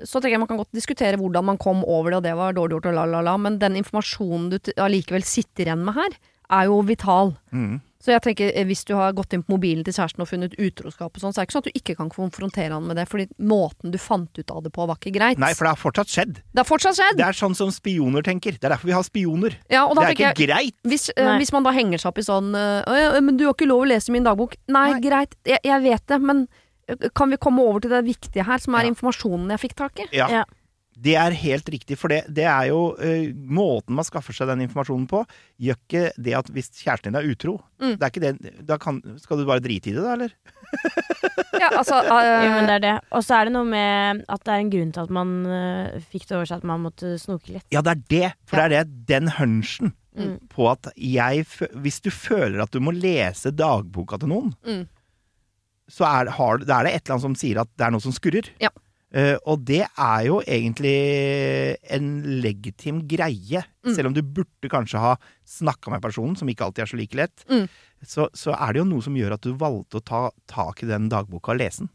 [0.04, 2.58] Så tenker jeg man kan godt diskutere hvordan man kom over det, og det var
[2.58, 3.36] dårlig gjort, og la, la, la.
[3.42, 6.18] Men den informasjonen du allikevel sitter igjen med her,
[6.50, 7.36] er jo vital.
[7.54, 7.80] Mm.
[8.00, 10.54] Så jeg tenker, eh, hvis du har gått inn på mobilen til kjæresten og funnet
[10.56, 12.96] utroskap og sånn, så er det ikke sånn at du ikke kan konfrontere han med
[12.96, 15.42] det, fordi måten du fant ut av det på, var ikke greit.
[15.42, 16.40] Nei, for det har fortsatt skjedd.
[16.40, 17.20] Det har fortsatt skjedd!
[17.20, 18.56] Det er sånn som spioner tenker.
[18.56, 19.60] Det er derfor vi har spioner.
[19.68, 20.78] Ja, og da Det er ikke jeg, greit.
[20.88, 23.44] hvis, uh, hvis man da henger seg opp i sånn uh, «Å ja, Men du
[23.50, 24.56] har ikke lov å lese min dagbok.
[24.72, 25.04] Nei, Nei.
[25.04, 26.48] greit, jeg, jeg vet det, men
[27.16, 28.94] kan vi komme over til det viktige her, som er Ja.
[28.94, 30.08] informasjonen jeg fikk tak i?
[30.16, 30.28] Ja.
[30.30, 30.44] Ja.
[31.00, 34.66] Det er helt riktig, for det, det er jo uh, måten man skaffer seg den
[34.66, 35.22] informasjonen på.
[35.64, 37.94] Gjør ikke det at hvis kjæresten din er utro Mm.
[37.96, 40.34] det er ikke det, da kan, Skal du bare drite i det, da, eller?
[41.56, 42.94] Ja, altså uh, Jo, men det er det.
[43.16, 46.00] Og så er det noe med at det er en grunn til at man uh,
[46.12, 47.66] fikk det over seg at man måtte snoke litt.
[47.72, 48.28] Ja, det er det.
[48.50, 50.40] For det er det, den hunchen Mm.
[50.52, 51.46] på at jeg
[51.80, 54.82] Hvis du føler at du må lese dagboka til noen, Mm.
[55.90, 58.04] Så er, har, det, er det et eller annet som sier at det er noe
[58.06, 58.50] som skurrer.
[58.62, 58.70] Ja.
[59.10, 60.92] Uh, og det er jo egentlig
[61.98, 62.10] en
[62.44, 63.64] legitim greie.
[63.86, 63.94] Mm.
[63.98, 65.16] Selv om du burde kanskje ha
[65.50, 67.66] snakka med personen, som ikke alltid er så like lett, Mm.
[68.06, 70.92] så, så er det jo noe som gjør at du valgte å ta tak i
[70.92, 71.90] den dagboka og lese den.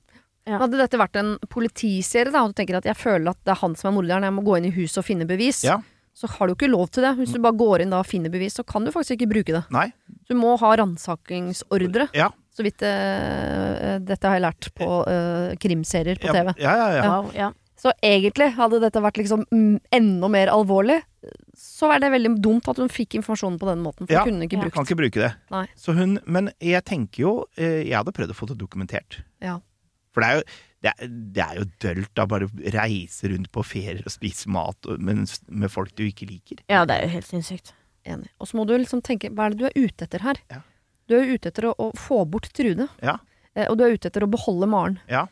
[0.44, 0.58] Ja.
[0.60, 3.62] Hadde dette vært en politiserie, da, og du tenker at jeg føler at det er
[3.62, 5.78] han som er morderen, jeg må gå inn i huset og finne bevis, Ja.
[6.12, 7.14] så har du ikke lov til det.
[7.16, 9.54] Hvis du bare går inn da og finner bevis, så kan du faktisk ikke bruke
[9.56, 9.62] det.
[9.72, 9.86] Nei?
[10.28, 12.08] Du må ha ransakingsordre.
[12.12, 12.28] Ja.
[12.54, 16.52] Så vidt uh, dette har jeg lært på uh, krimserier på TV.
[16.62, 17.04] ja, ja, ja.
[17.10, 17.50] Wow, ja.
[17.84, 21.00] Så egentlig, hadde dette vært liksom mm, enda mer alvorlig,
[21.58, 24.06] så er det veldig dumt at hun fikk informasjonen på den måten.
[24.06, 24.22] For Ja.
[24.24, 24.76] hun kunne ikke brukt Ja.
[24.78, 25.32] Kan ikke bruke det.
[25.52, 25.64] Nei.
[25.76, 29.18] Så hun, men jeg tenker jo Jeg hadde prøvd å få det dokumentert.
[29.44, 29.58] Ja.
[30.14, 30.42] For det er jo,
[30.84, 34.88] det er, det er jo dølt da bare reise rundt på ferier og spise mat
[34.96, 36.62] med, med folk du ikke liker.
[36.70, 37.74] ja, det er jo helt sinnssykt.
[38.06, 38.28] Enig.
[38.38, 40.40] Og så må du liksom tenke, hva er det du er ute etter her?
[40.52, 40.60] Ja.
[41.08, 42.88] Du er jo ute etter å, å få bort Trude.
[43.04, 43.18] Ja.
[43.54, 44.98] Eh, og du er ute etter å beholde Maren.
[45.10, 45.26] Ja.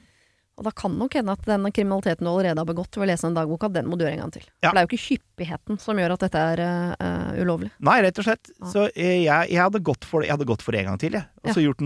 [0.60, 3.24] Og da kan nok hende at den kriminaliteten du allerede har begått ved å lese
[3.24, 4.44] den dagboka, den må du gjøre en gang til.
[4.60, 4.68] Ja.
[4.68, 7.70] For det er jo ikke hyppigheten som gjør at dette er eh, ulovlig.
[7.80, 8.50] Nei, rett og slett.
[8.58, 8.68] Ja.
[8.68, 11.24] Så eh, jeg, jeg, hadde gått for, det en gang til, jeg.
[11.42, 11.80] Og så gjort,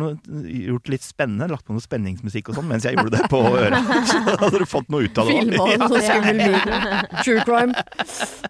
[0.50, 1.48] gjort litt spennende.
[1.52, 3.78] Lagt på noe spenningsmusikk og sånn mens jeg gjorde det på øret.
[4.10, 6.92] Så hadde du fått noe ut av det Filma sånn skummel video.
[7.22, 7.86] True crime.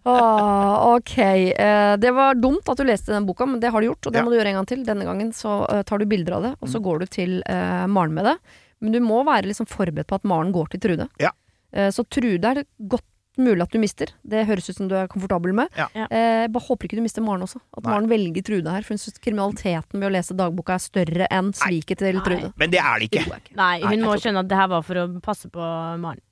[0.09, 1.17] Ah, ok.
[1.21, 4.17] Eh, det var dumt at du leste den boka, men det har du gjort, og
[4.17, 4.25] det Ja.
[4.25, 4.87] må du gjøre en gang til.
[4.87, 8.17] Denne gangen så uh, tar du bilder av det, og så går du til Maren
[8.17, 8.41] med det.
[8.81, 11.09] Men du må være liksom forberedt på at Maren går til Trude.
[11.22, 11.31] Ja.
[11.72, 13.05] Eh, så Trude er det godt
[13.39, 14.09] mulig at du mister.
[14.24, 15.68] Det høres ut som du er komfortabel med.
[15.77, 15.87] Ja.
[15.97, 16.07] Ja.
[16.09, 17.61] Eh, bare håper ikke du mister Maren også.
[17.77, 17.91] At Nei.
[17.93, 18.85] Maren velger Trude her.
[18.87, 22.53] For hun syns kriminaliteten ved å lese dagboka er større enn sviket til Trude.
[22.57, 23.27] Men det er det ikke.
[23.29, 25.68] Nei, Nei, hun Nei, må tror- skjønne at det her var for å passe på
[26.01, 26.22] Maren.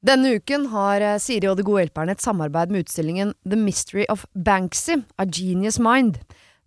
[0.00, 4.06] Denne uken har eh, Siri og De gode hjelperne et samarbeid med utstillingen The Mystery
[4.08, 6.22] of Banksy, A Genius Mind.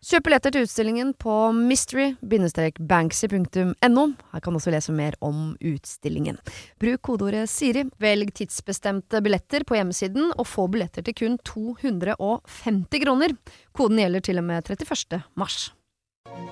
[0.00, 4.04] Kjøp billetter til utstillingen på mystery-banksy.no.
[4.32, 6.40] Her kan du også lese mer om utstillingen.
[6.80, 13.36] Bruk kodeordet Siri, velg tidsbestemte billetter på hjemmesiden, og få billetter til kun 250 kroner.
[13.76, 15.20] Koden gjelder til og med 31.
[15.36, 15.76] mars.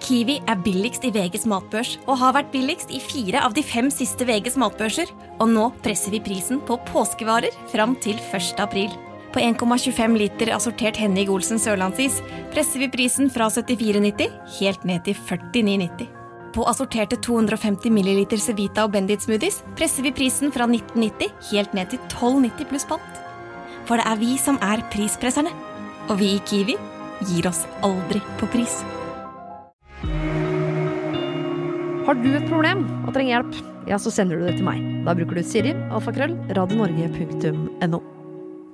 [0.05, 3.89] Kiwi er billigst i VGs matbørs, og har vært billigst i fire av de fem
[3.89, 5.09] siste VGs matbørser.
[5.41, 8.61] Og nå presser vi prisen på påskevarer fram til 1.
[8.61, 8.93] april.
[9.33, 12.23] På 1,25 liter assortert Henning Olsen sørlandsis
[12.55, 16.09] presser vi prisen fra 74,90 helt ned til 49,90.
[16.57, 21.93] På assorterte 250 ml Cevita og Bendit smoothies presser vi prisen fra 1990 helt ned
[21.93, 23.21] til 12,90 pluss pant.
[23.85, 25.53] For det er vi som er prispresserne.
[26.09, 26.79] Og vi i Kiwi
[27.29, 28.81] gir oss aldri på pris.
[32.09, 33.59] Har du et problem og trenger hjelp,
[33.91, 34.81] ja, så sender du det til meg.
[35.05, 38.18] Da bruker du Siri, alfakrøll, radionorge.no.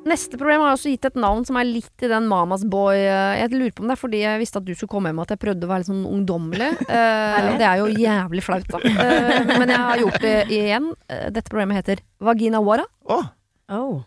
[0.05, 2.99] Neste problem har jeg også gitt et navn som er litt i den Mamas Boy
[2.99, 5.23] eh, Jeg lurer på om det er fordi jeg visste at du skulle komme hjem
[5.25, 6.73] at jeg prøvde å være litt sånn ungdommelig.
[6.95, 8.79] Uh, det er jo jævlig flaut, da.
[8.79, 10.91] Uh, men jeg har gjort det igjen.
[11.11, 12.85] Uh, dette problemet heter Vagina Wara.
[13.11, 13.25] Oh.
[13.73, 14.05] Oh.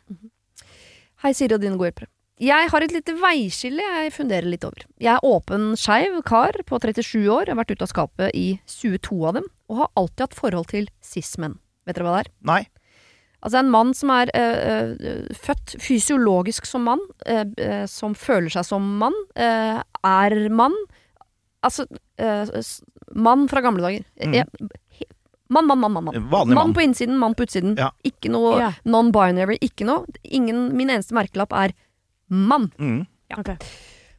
[1.23, 2.09] Hei, Siri og dine gode hjelpere.
[2.37, 4.85] Jeg har et lite veiskille jeg funderer litt over.
[5.01, 8.47] Jeg er åpen, skeiv kar på 37 år, jeg har vært ute av skapet i
[8.69, 11.57] 22 av dem, og har alltid hatt forhold til cis-menn.
[11.89, 12.33] Vet dere hva det er?
[12.45, 12.61] Nei.
[13.45, 18.65] Altså en mann som er øh, øh, født fysiologisk som mann, øh, som føler seg
[18.65, 20.75] som mann, er mann.
[21.63, 21.85] Altså
[23.15, 24.03] mann fra gamle dager.
[24.25, 24.69] Mm.
[25.49, 25.93] Mann, mann, mann.
[25.93, 26.15] mann, mann.
[26.31, 26.55] Vanlig mann.
[26.55, 27.77] mann på innsiden, mann på utsiden.
[27.79, 27.91] Ja.
[28.03, 28.71] Ikke noe Ja.
[28.85, 29.57] non-binary.
[29.61, 30.05] Ikke noe.
[30.23, 31.71] Ingen, min eneste merkelapp er
[32.27, 32.71] mann.
[32.77, 33.05] Mm.
[33.37, 33.55] Okay.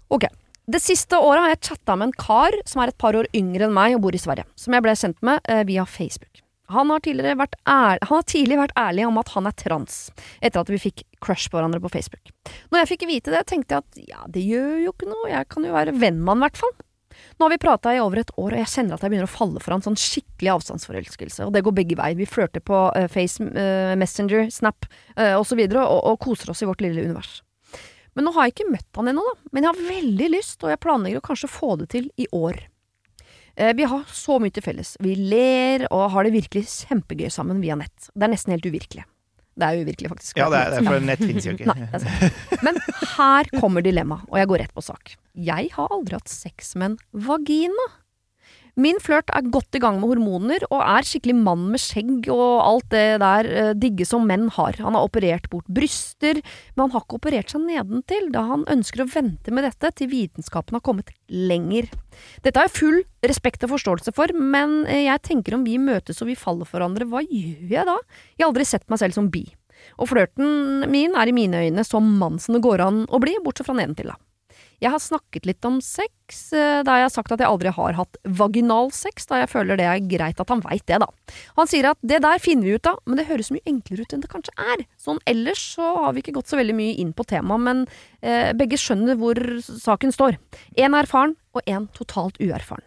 [0.09, 0.25] Ok.
[0.69, 3.65] Det siste året har jeg chatta med en kar som er et par år yngre
[3.69, 6.41] enn meg og bor i Sverige, som jeg ble sendt med via Facebook.
[6.75, 9.95] Han har, vært ærlig, han har tidligere vært ærlig om at han er trans,
[10.45, 12.29] etter at vi fikk crush på hverandre på Facebook.
[12.69, 15.49] Når jeg fikk vite det, tenkte jeg at ja, det gjør jo ikke noe, jeg
[15.49, 16.77] kan jo være venn med han i hvert fall.
[17.39, 19.33] Nå har vi prata i over et år, og jeg kjenner at jeg begynner å
[19.33, 22.19] falle for han sånn skikkelig avstandsforelskelse, og det går begge veier.
[22.19, 26.63] Vi flørter på uh, Face, uh, Messenger, Snap uh, osv., og, og, og koser oss
[26.63, 27.41] i vårt lille univers.
[28.19, 29.51] Men nå har jeg ikke møtt han ennå, da.
[29.55, 32.61] Men jeg har veldig lyst, og jeg planlegger å kanskje få det til i år.
[33.59, 34.95] Eh, Vi har så mye til felles.
[35.03, 38.11] Vi ler og har det virkelig kjempegøy sammen via nett.
[38.15, 39.05] Det er nesten helt uvirkelig.
[39.59, 40.37] Det er uvirkelig, faktisk.
[40.39, 41.67] Ja, det er, det er for nett finnes jo ikke.
[41.67, 42.61] Nei.
[42.63, 42.79] Men
[43.17, 45.17] her kommer dilemmaet, og jeg går rett på sak.
[45.35, 47.89] Jeg har aldri hatt sex med en vagina.
[48.79, 52.61] Min flørt er godt i gang med hormoner, og er skikkelig mann med skjegg og
[52.63, 54.79] alt det der eh, digge som menn har.
[54.79, 56.39] Han har operert bort bryster,
[56.77, 60.13] men han har ikke operert seg nedentil, da han ønsker å vente med dette til
[60.13, 61.91] vitenskapen har kommet lenger.
[62.45, 66.23] Dette har jeg full respekt og forståelse for, men eh, jeg tenker om vi møtes
[66.23, 67.99] og vi faller for hverandre, hva gjør jeg da?
[68.37, 69.43] Jeg har aldri sett meg selv som bi.
[69.99, 73.35] Og flørten min er i mine øyne så mann som det går an å bli,
[73.43, 74.21] bortsett fra nedentil, da.
[74.79, 77.97] Jeg har snakket litt om sex, eh, da jeg har sagt at jeg aldri har
[77.99, 81.09] hatt vaginal sex, da jeg føler det er greit at han veit det, da.
[81.59, 84.15] Han sier at det der finner vi ut av, men det høres mye enklere ut
[84.15, 84.85] enn det kanskje er.
[85.01, 87.83] Sånn ellers så har vi ikke gått så veldig mye inn på temaet, men
[88.23, 90.39] eh, begge skjønner hvor saken står.
[90.79, 92.85] Én er erfaren, og én totalt uerfaren.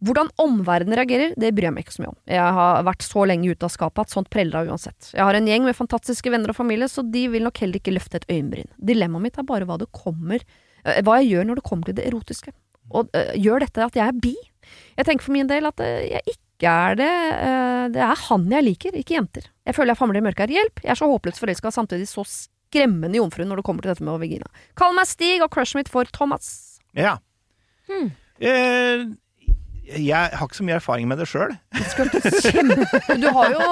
[0.00, 2.18] Hvordan omverdenen reagerer, det bryr jeg meg ikke så mye om.
[2.30, 5.10] Jeg har vært så lenge ute av skapet at sånt preller av uansett.
[5.12, 7.92] Jeg har en gjeng med fantastiske venner og familie, så de vil nok heller ikke
[7.92, 8.70] løfte et øyenbryn.
[8.78, 10.46] Dilemmaet mitt er bare hva det kommer
[10.84, 12.54] Hva jeg gjør når det kommer til det erotiske.
[12.90, 14.34] Og uh, gjør dette at jeg er bi?
[14.98, 17.10] Jeg tenker for min del at uh, jeg ikke er det.
[17.40, 19.50] Uh, det er han jeg liker, ikke jenter.
[19.68, 20.56] Jeg føler jeg famler i mørket her.
[20.58, 20.82] Hjelp!
[20.84, 24.20] Jeg er så håpløst forelska, samtidig så skremmende jomfru når det kommer til dette med
[24.22, 24.50] vagina.
[24.78, 26.80] Kall meg Stig, og crushet mitt for Thomas.
[26.96, 27.18] Ja.
[27.90, 29.04] Eh,
[29.98, 31.54] jeg har ikke så mye erfaring med det sjøl.
[33.20, 33.62] Du har jo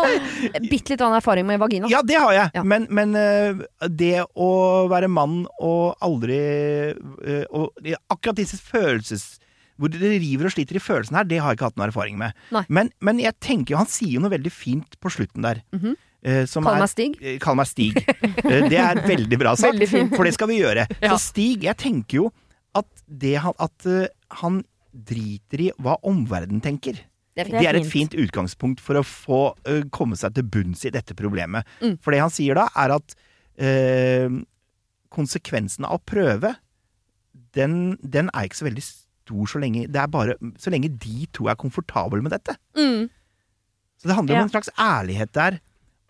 [0.69, 1.89] bitte litt erfaring med vagina.
[1.93, 2.51] Ja, det har jeg.
[2.59, 2.65] Ja.
[2.67, 4.49] Men, men eh, det å
[4.91, 7.71] være mann og aldri eh, og,
[8.11, 9.37] Akkurat disse følelses...
[9.79, 12.17] hvor det river og sliter i følelsene her, det har jeg ikke hatt noe erfaring
[12.19, 12.35] med.
[12.69, 15.61] Men, men jeg tenker jo, han sier jo noe veldig fint på slutten der.
[16.27, 17.15] Eh, som Kall er- meg Stig.
[17.23, 18.01] eh, Kall meg Stig.
[18.43, 20.89] Det er veldig bra sagt, Veldig for det skal vi gjøre.
[21.05, 21.13] Ja.
[21.15, 22.33] Så Stig, jeg tenker jo
[22.75, 23.87] at, det, han- at
[24.43, 24.65] han
[25.09, 26.99] driter i hva omverdenen tenker.
[27.39, 27.61] Det er.
[27.63, 31.67] Det et fint utgangspunkt for å få uh, komme seg til bunns i dette problemet.
[31.79, 31.99] Mm.
[32.03, 33.15] For det han sier da, er at
[33.63, 34.41] uh,
[35.15, 36.57] konsekvensen av prøve,
[37.57, 41.27] den, den er ikke så veldig stor så lenge det er bare Så lenge de
[41.37, 42.57] to er komfortable med dette.
[42.79, 43.09] Mm.
[43.99, 45.59] Så det handler om en slags ærlighet der,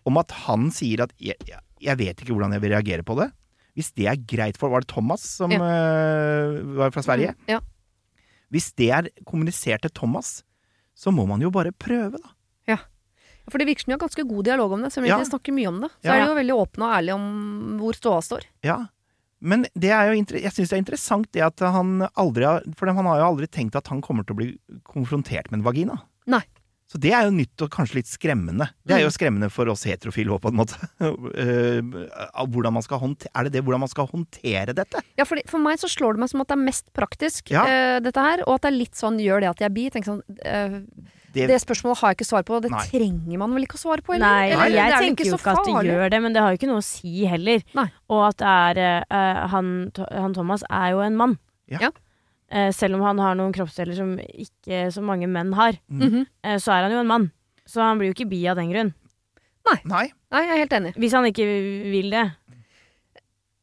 [0.05, 1.35] om at han sier at jeg,
[1.81, 3.31] jeg, vet ikke hvordan jeg vil reagere på det.
[3.77, 5.59] Hvis det er greit for Var det Thomas som Ja.
[5.61, 7.35] uh, var fra Sverige?
[7.49, 7.61] Ja.
[8.51, 10.43] Hvis det er kommunisert til Thomas,
[10.97, 12.31] så må man jo bare prøve, da.
[12.67, 12.77] Ja.
[13.49, 15.19] For det virker som de har ganske god dialog om det, selv om de Ja.
[15.19, 15.89] ikke snakker mye om det.
[16.03, 16.13] Så Ja.
[16.13, 18.43] er de jo veldig åpne og ærlige om hvor ståa står.
[18.63, 18.87] Ja.
[19.41, 22.87] Men det er jo, jeg syns det er interessant det at han aldri har For
[22.91, 26.01] han har jo aldri tenkt at han kommer til å bli konfrontert med en vagina.
[26.27, 26.43] Nei.
[26.89, 28.65] Så det er jo nytt og kanskje litt skremmende.
[28.83, 29.13] Det er jo Mm.
[29.13, 30.73] skremmende for oss heterofile òg, på en måte.
[31.37, 31.81] Eh,
[32.49, 35.01] hvordan man skal håndtere, er det det hvordan man skal håndtere dette?
[35.17, 37.61] Ja, for, For meg så slår det meg som at det er mest praktisk, Ja.
[37.63, 38.41] uh, dette her.
[38.47, 39.89] Og at det er litt sånn gjør det at jeg er bi.
[39.93, 40.81] Tenk sånn, uh,
[41.31, 42.55] Det- det, spørsmålet har jeg ikke svar på.
[42.57, 42.81] og Det Nei.
[42.89, 44.15] trenger man vel ikke å svare på?
[44.15, 44.25] Eller?
[44.25, 46.57] Nei, eller, jeg er tenker jo ikke at det gjør det, men det har jo
[46.57, 47.61] ikke noe å si heller.
[47.75, 47.85] Nei.
[48.09, 48.47] Og at det
[48.81, 51.37] er uh, han, han Thomas er jo en mann.
[51.69, 51.77] Ja.
[51.81, 51.91] Ja.
[52.51, 56.25] Eh, selv om han har noen kroppsdeler som ikke så mange menn har, Mhm.
[56.43, 57.31] eh, så er han jo en mann.
[57.67, 58.93] Så han blir jo ikke bi av den grunn.
[59.69, 59.77] Nei.
[60.31, 60.95] Nei, jeg er helt enig.
[60.95, 61.45] Hvis han ikke
[61.91, 62.31] vil det.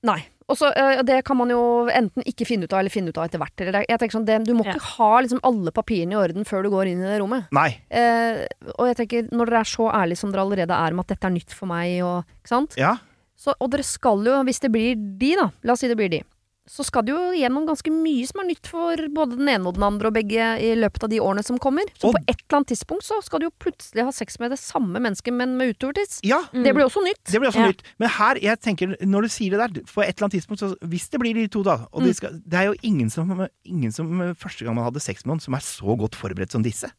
[0.07, 0.21] Nei.
[0.49, 3.19] Og så, eh, det kan man jo enten ikke finne ut av, eller finne ut
[3.19, 3.59] av etter hvert.
[3.59, 4.75] Eller det- jeg tenker sånn, det, du må Ja.
[4.75, 7.49] ikke ha liksom alle papirene i orden før du går inn i det rommet.
[7.51, 7.81] Nei.
[7.91, 8.47] Eh,
[8.79, 11.25] og jeg tenker, når dere er så ærlige som dere allerede er om at dette
[11.25, 12.75] er nytt for meg, og, ikke sant?
[12.77, 12.99] Ja.
[13.37, 16.09] Så, og dere skal jo, hvis det blir de, da, la oss si det blir
[16.11, 16.23] de,
[16.69, 19.75] så skal det jo gjennom ganske mye som er nytt for både den ene og
[19.75, 21.85] den andre og begge i løpet av de årene som kommer.
[21.99, 24.51] Så Og- på et eller annet tidspunkt så skal du jo plutselig ha sex med
[24.51, 26.21] det samme mennesket, men med utovertids.
[26.23, 26.43] Ja.
[26.53, 27.23] Det blir også nytt.
[27.25, 27.69] Det blir også Ja.
[27.71, 27.83] nytt.
[27.99, 30.77] Men her, jeg tenker, når du sier det der, for et eller annet tidspunkt, så
[30.83, 32.07] hvis det blir de to, da og Mm.
[32.07, 35.35] de skal, Det er jo ingen som, ingen som første gang man hadde sex med
[35.37, 36.91] noen, som er så godt forberedt som disse.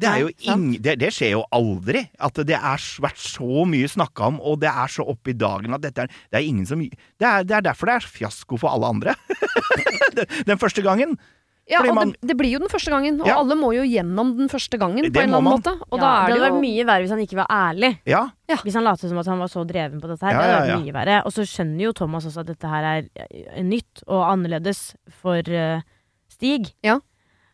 [0.00, 2.06] Det, er jo ing, det, det skjer jo aldri.
[2.18, 5.76] At det har vært så mye snakka om, og det er så oppe i dagen
[5.76, 8.56] at dette er Det er ingen som Det er, det er derfor det er fiasko
[8.60, 9.14] for alle andre.
[10.48, 11.18] den, første gangen.
[11.70, 13.36] Ja, Fordi og man- det, det blir jo den første gangen, og Ja.
[13.38, 15.60] alle må jo gjennom den første gangen Det på en eller annen man.
[15.60, 15.74] måte.
[15.92, 17.46] Og Ja, da er det det hadde jo vært mye verre hvis han ikke var
[17.50, 17.90] ærlig.
[18.06, 18.22] Ja.
[18.64, 20.32] Hvis han lot som at han var så dreven på dette her.
[20.32, 21.20] Ja, det hadde ja, vært mye verre.
[21.26, 25.38] Og så skjønner jo Thomas også at dette her er eh, nytt og annerledes for
[25.46, 25.80] uh,
[26.30, 26.72] Stig.
[26.82, 26.98] Ja.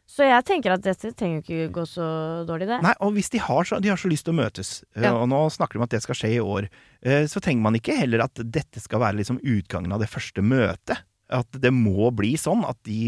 [0.07, 2.07] Så jeg tenker at dette trenger jo ikke gå så
[2.47, 2.79] dårlig, det.
[2.85, 5.15] Nei, og hvis de har så, de har så lyst til å møtes, eh, Ja.
[5.19, 6.69] og nå snakker de om at det skal skje i år,
[7.03, 10.43] eh, så trenger man ikke heller at dette skal være liksom utgangen av det første
[10.47, 11.03] møtet.
[11.29, 13.01] At det må bli sånn at de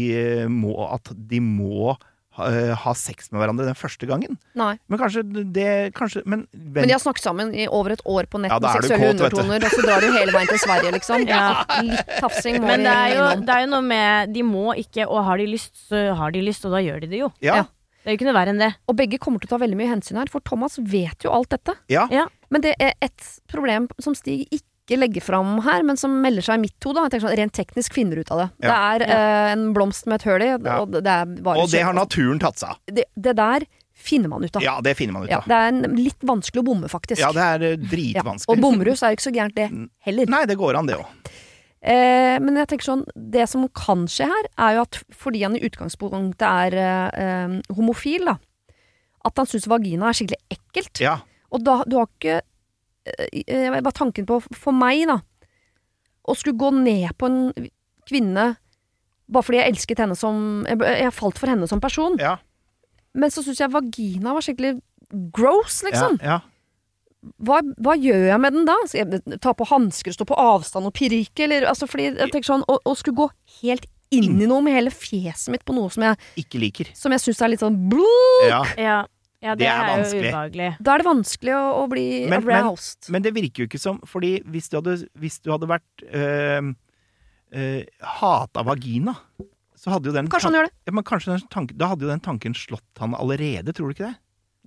[0.43, 1.95] eh, må, at de må
[2.39, 4.37] ha, eh, ha sex med hverandre den første gangen.
[4.57, 4.71] Nei.
[4.89, 5.23] Men kanskje
[5.53, 5.67] det
[5.97, 8.79] kanskje, men, Men de har snakket sammen i over et år på nett Ja, med
[8.79, 11.27] seksuelle kåt, undertoner, og så drar du hele veien til Sverige, liksom.
[11.29, 11.63] Ja.
[11.85, 13.45] Litt tafsing må Men det er, jo, innom.
[13.45, 16.41] det er jo noe med De må ikke, og har de lyst, så har de
[16.47, 17.29] lyst, og da gjør de det jo.
[17.43, 17.67] ja, Ja.
[17.99, 18.69] Det er jo ikke noe verre enn det.
[18.87, 21.49] Og begge kommer til å ta veldig mye hensyn her, for Thomas vet jo alt
[21.51, 21.75] dette.
[21.91, 22.27] ja, Ja.
[22.49, 24.63] Men det er et problem som Stig ikke
[24.97, 27.03] legger fram her, men som melder seg i mitt hode.
[27.21, 28.47] Sånn, Rent teknisk finner ut av det.
[28.63, 28.69] Ja.
[28.69, 31.83] Det er eh, en blomst med et høl i, og det er bare Og det
[31.85, 32.79] har naturen tatt seg av.
[32.87, 33.67] det, det der
[33.99, 34.63] finner man ut av.
[34.63, 37.19] Ja, det finner man ut Ja, det er en, litt vanskelig å bomme, faktisk.
[37.19, 37.89] Ja, det er eh, Ja.
[37.91, 38.55] dritvanskelig.
[38.55, 39.69] Og bomrus er ikke så gærent det
[40.07, 40.25] heller.
[40.31, 41.31] Nei, det går an, det òg.
[41.79, 45.55] Eh, men jeg tenker sånn, det som kan skje her, er jo at fordi han
[45.55, 48.37] i utgangspunktet er eh, homofil, da,
[49.27, 50.99] at han syns vagina er skikkelig ekkelt.
[51.03, 51.17] Ja.
[51.51, 52.39] Og da, du har ikke
[53.05, 55.19] Bare tanken på, for meg, da,
[56.29, 57.39] å skulle gå ned på en
[58.09, 58.51] kvinne
[59.29, 62.15] bare fordi jeg elsket henne som Jeg, jeg falt for henne som person.
[62.21, 62.37] Ja.
[63.13, 64.79] Men så syns jeg vagina var skikkelig
[65.33, 66.17] gross, liksom.
[66.21, 66.39] Ja, ja.
[67.43, 68.77] Hva, hva gjør jeg med den da?
[68.87, 71.43] Skal jeg ta på hansker stå på avstand og pirke?
[71.45, 73.27] Eller, altså, fordi jeg tenker sånn, å, å skulle gå
[73.59, 76.89] helt inn i noe med hele fjeset mitt på noe som jeg, Ikke liker.
[76.97, 78.71] som jeg syns er litt sånn bluk.
[78.79, 79.03] Ja.
[79.41, 80.23] Ja, ja det, Det er er, vanskelig.
[80.23, 80.69] jo ubehagelig.
[80.83, 83.09] Da er det vanskelig å, å bli Men- men- aroused.
[83.09, 86.73] Men det virker jo ikke som Fordi hvis du hadde, hvis du hadde vært øh,
[87.55, 87.83] øh,
[88.19, 89.15] hata vagina,
[89.79, 90.73] så hadde jo den Kanskje han gjør det.
[90.87, 93.95] Ja, men kanskje den tanken, Da hadde jo den tanken slått han allerede, tror du
[93.95, 94.17] ikke det?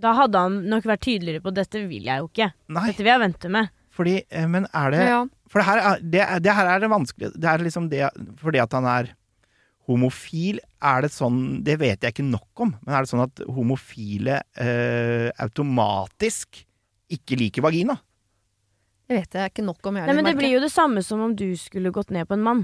[0.01, 2.53] Da hadde han nok vært tydeligere på dette vil jeg jo ikke.
[2.73, 3.69] Nei, Dette vil jeg vente med.
[3.93, 5.25] fordi eh, Men er det Ja.
[5.53, 8.09] For det her er det, det her er det vanskelig Det er liksom det
[8.41, 9.11] Fordi at han er
[9.91, 13.43] homofil, er det sånn Det vet jeg ikke nok om, men er det sånn at
[13.51, 16.63] homofile eh, automatisk
[17.13, 17.99] ikke liker vagina?
[19.09, 19.99] Det vet jeg ikke nok om.
[19.99, 20.41] Jeg, Nei, men det merker.
[20.41, 22.63] blir jo det samme som om du skulle gått ned på en mann.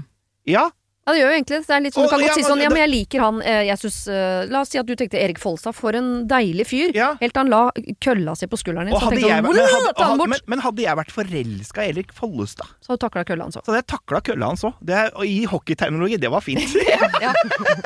[0.49, 0.69] Ja,
[1.09, 1.61] Ja, det gjør jo egentlig det.
[1.65, 3.41] Det er litt sånn, Du kan ja, godt si sånn Ja, men jeg liker han.
[3.41, 5.73] eh, Jeg synes, eh, La oss si at du tenkte Erik Folstad.
[5.73, 6.93] For en deilig fyr.
[6.93, 7.61] Helt til han la
[8.05, 8.93] kølla si på skulderen din.
[8.93, 10.29] Og Så tenkte jeg, han, men, hadde, ta han bort.
[10.29, 13.57] men, men hadde jeg vært forelska i Erik Follestad, Så hadde du takla kølla hans
[13.57, 13.65] òg.
[13.65, 15.25] så hadde jeg takla kølla hans òg.
[15.25, 16.61] I hockeyterminologi, det var fint.
[17.25, 17.33] ja.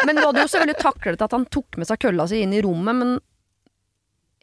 [0.06, 2.62] Men du hadde jo selvfølgelig taklet at han tok med seg kølla si inn i
[2.62, 3.20] rommet, men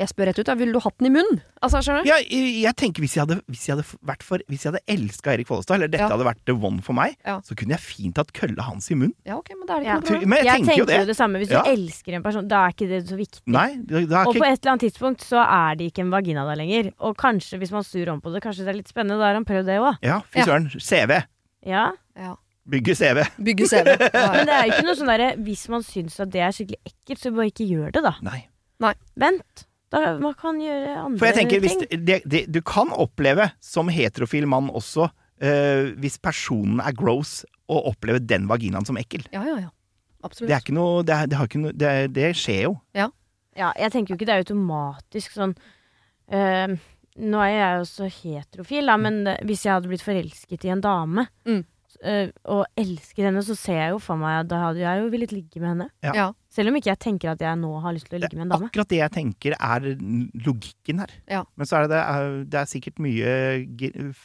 [0.00, 1.42] jeg spør rett ut, da, ville du hatt den i munnen?
[1.60, 2.08] Altså, skjønner du?
[2.08, 4.80] Ja, jeg, jeg tenker Hvis jeg hadde, hvis jeg hadde vært for Hvis jeg hadde
[4.94, 6.08] elska Erik Follestad, eller dette Ja.
[6.14, 7.36] hadde vært the one for meg, Ja.
[7.44, 9.12] så kunne jeg fint hatt kølla hans i munnen.
[9.28, 9.96] Ja, ok, men da er det Ja.
[9.98, 10.28] ikke noe problem.
[10.34, 11.00] Men jeg tenker jo det.
[11.12, 11.38] det samme.
[11.38, 11.62] Hvis Ja.
[11.62, 13.40] du elsker en person, da er ikke det så viktig.
[13.46, 16.10] Nei, det, det er Og på et eller annet tidspunkt så er det ikke en
[16.10, 16.92] vagina der lenger.
[17.00, 19.18] Og kanskje, hvis man snur om på det, kanskje det er litt spennende.
[19.20, 19.98] Da har han prøvd det òg.
[20.02, 20.70] Ja, fy søren.
[20.80, 21.22] CV.
[21.66, 21.92] Ja.
[22.16, 22.36] Ja.
[22.68, 23.24] Bygge CV.
[23.42, 23.84] Bygge CV.
[24.14, 26.78] Men det er jo ikke noe sånn derre Hvis man syns at det er skikkelig
[26.86, 28.14] ekkelt, så bare ikke gjør det, da.
[28.22, 28.46] Nei.
[28.80, 28.94] Nei.
[29.16, 29.66] Vent.
[29.90, 32.04] Da, man kan gjøre andre For jeg tenker, hvis ting.
[32.06, 35.08] det, det, Du kan oppleve, som heterofil mann også,
[35.42, 39.24] eh, hvis personen er gross, å oppleve den vaginaen som ekkel.
[39.34, 39.70] Ja, ja, ja.
[40.22, 40.48] Absolutt.
[40.50, 42.72] Det er ikke noe Det, er, det, har ikke noe, det, det skjer jo.
[42.94, 43.08] Ja.
[43.56, 45.54] Ja, jeg tenker jo ikke det er automatisk sånn
[46.30, 46.74] eh,
[47.20, 50.80] Nå er jeg jo så heterofil, da, men hvis jeg hadde blitt forelsket i en
[50.84, 51.64] dame Mm.
[52.06, 55.08] eh, og elsket henne, så ser jeg jo for meg at da hadde jeg jo
[55.12, 55.88] villet ligge med henne.
[56.06, 56.12] Ja.
[56.14, 56.28] Ja.
[56.50, 58.54] Selv om ikke jeg tenker at jeg nå har lyst til å ligge med en
[58.56, 58.68] dame.
[58.72, 59.84] Akkurat det jeg tenker er
[60.42, 61.12] logikken her.
[61.30, 61.44] Ja.
[61.54, 63.34] Men så er det, det er, er sikkert mye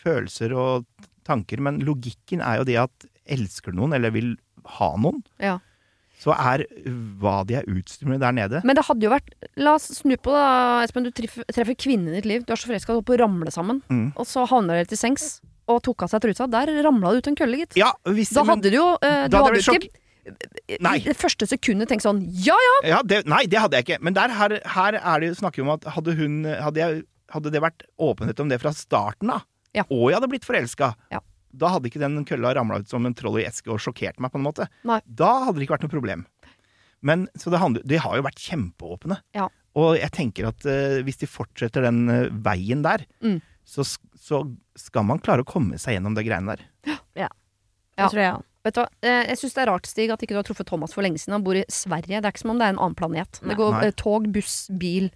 [0.02, 0.88] følelser og
[1.26, 4.36] tanker, men logikken er jo det at elsker noen, eller vil
[4.78, 5.58] ha noen, Ja.
[6.22, 6.64] så er
[7.22, 10.16] hva de er utstyrt med der nede Men det hadde jo vært La oss snu
[10.18, 10.46] på det,
[10.86, 11.04] Espen.
[11.06, 12.46] Du treffer, treffer kvinnen i ditt liv.
[12.46, 13.82] Du er så forelska, du holder på å ramle sammen.
[13.90, 14.08] Mm.
[14.16, 16.48] Og så havner dere til sengs og tok av seg trusa.
[16.50, 17.78] Der ramla det ut en kølle, gitt.
[17.78, 19.90] Ja, hvis, Da men- hadde du jo eh, Du hadde hadde ikke
[20.82, 20.96] Nei.
[20.98, 22.76] i det første sekundet tenkt sånn Ja ja!
[22.96, 24.00] Ja, det, nei, det hadde jeg ikke.
[24.06, 27.04] Men der, her, her er det jo snakker vi om at hadde, hun, hadde, jeg,
[27.36, 29.46] hadde det vært åpenhet om det fra starten av,
[29.76, 29.84] Ja.
[29.90, 31.20] og jeg hadde blitt forelska, Ja.
[31.56, 34.32] da hadde ikke den kølla ramla ut som en troll i eske og sjokkert meg,
[34.34, 34.68] på en måte.
[34.88, 35.02] Nei.
[35.06, 36.26] Da hadde det ikke vært noe problem.
[37.06, 39.20] Men, så det handler, de har jo vært kjempeåpne.
[39.38, 39.50] Ja.
[39.78, 43.42] Og jeg tenker at uh, hvis de fortsetter den uh, veien der, Mm.
[43.68, 43.84] så,
[44.18, 44.40] så
[44.80, 46.66] skal man klare å komme seg gjennom det greiene der.
[46.88, 46.98] Ja.
[47.26, 47.30] Ja.
[47.98, 48.44] Det tror jeg òg.
[48.66, 50.66] Vet du hva, eh, Jeg syns det er rart, Stig, at ikke du har truffet
[50.66, 51.38] Thomas for lenge siden.
[51.38, 52.18] Han bor i Sverige.
[52.18, 53.40] Det er ikke som om det er en annen planet.
[53.46, 53.86] Det går Nei.
[53.86, 55.12] eh, tog, buss, bil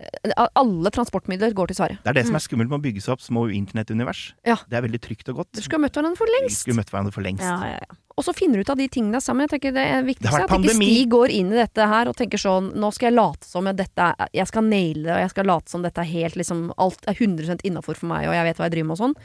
[0.00, 1.98] eh, Alle transportmidler går til Sverige.
[2.02, 4.32] Det er det som er skummelt med å bygge seg opp små internettunivers.
[4.40, 4.48] Mm.
[4.54, 4.56] Ja.
[4.66, 5.52] Det er veldig trygt og godt.
[5.52, 6.64] Du skulle møtt hverandre for lengst.
[6.64, 7.44] skulle møtt hverandre for lengst.
[7.44, 8.00] Ja, ja, ja.
[8.16, 9.44] Og så finner du ut av de tingene sammen.
[9.44, 10.74] Jeg tenker Det er Det viktigst at ikke.
[10.78, 13.76] Stig går inn i dette her og tenker sånn Nå skal jeg late som at
[13.76, 16.68] dette er, Jeg skal naile det, og jeg skal late som dette er helt liksom
[16.78, 19.16] Alt er 100 innafor for meg, og jeg vet hva jeg driver med og sånn.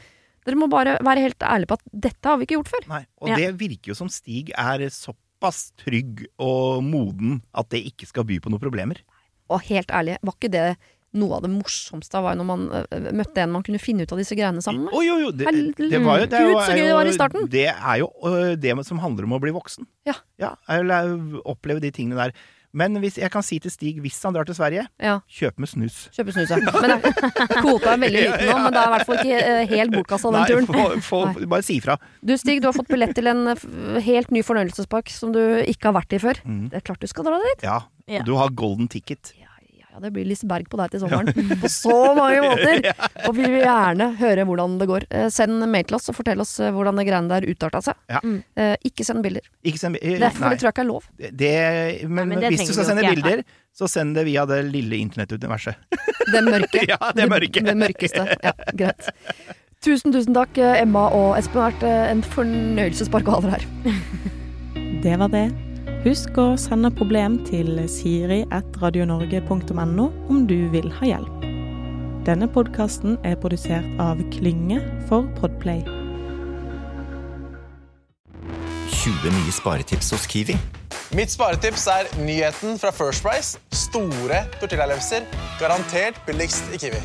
[0.46, 2.86] Dere må bare være helt ærlige på at dette har vi ikke gjort før.
[2.88, 3.36] Nei, og Ja.
[3.36, 8.40] det virker jo som Stig er såpass trygg og moden at det ikke skal by
[8.40, 9.02] på noen problemer.
[9.50, 10.76] Og helt ærlig, var ikke det
[11.18, 12.66] noe av det morsomste var jo når man
[13.18, 14.94] møtte en man kunne finne ut av disse greiene sammen med?
[14.94, 15.50] Oh, jo, jo, det,
[15.90, 17.48] det var jo det Gud, så gøy det var i starten.
[17.50, 18.10] Det er jo
[18.62, 19.88] det som handler om å bli voksen.
[20.06, 20.14] Ja.
[20.38, 20.54] Ja,
[21.50, 22.32] oppleve de tingene der.
[22.72, 25.16] Men hvis jeg kan si til Stig, hvis han drar til Sverige, Ja.
[25.26, 25.96] kjøp med snus.
[26.14, 26.58] Kjøp med snus, ja.
[26.80, 27.14] Men det,
[27.64, 30.30] kvota er veldig liten nå, men det er i hvert fall ikke Helt helt bortkasta
[30.36, 30.68] den turen.
[30.70, 31.20] få, få,
[31.54, 31.96] bare si ifra.
[32.22, 35.90] Du Stig, du har fått billett til en eh, helt ny fornøyelsespark som du ikke
[35.90, 36.38] har vært i før.
[36.46, 36.68] Mm.
[36.70, 37.66] Det er klart du skal dra dit.
[37.66, 37.80] Ja.
[38.26, 39.32] du har golden ticket.
[39.92, 41.30] Ja, det blir Liseberg på deg til sommeren.
[41.62, 42.84] På så mange måter!
[43.26, 45.06] Og vi vil gjerne høre hvordan det går.
[45.10, 47.98] Eh, Send mail til oss og fortell oss eh, hvordan det greiene der utarta seg.
[48.12, 48.20] Ja.
[48.54, 49.46] Eh, Ikke send bilder.
[49.66, 50.52] Ikke send, Det, for nei.
[50.54, 51.08] det tror jeg ikke er lov.
[51.18, 51.54] Det,
[52.06, 53.42] men, men det hvis du skal sende bilder,
[53.76, 55.80] så send det via det lille internettuniverset.
[56.30, 56.84] Det mørke.
[56.92, 57.62] Ja, det mørke.
[57.66, 58.26] Det, mørkeste.
[58.46, 59.10] Ja, greit.
[59.82, 61.56] Tusen, tusen takk, Emma og Espen.
[61.56, 63.66] Det har vært en fornøyelsespark å ha dere her.
[65.02, 65.48] Det var det.
[66.00, 71.42] Husk å sende problem til siri.radionorge.no om du vil ha hjelp.
[72.24, 74.80] Denne podkasten er produsert av Klynge
[75.10, 75.84] for Podplay.
[78.96, 80.56] 20 nye sparetips hos Kiwi.
[81.12, 83.60] Mitt sparetips er nyheten fra First Price.
[83.68, 85.28] Store tortillalefser.
[85.60, 87.04] Garantert billigst i Kiwi.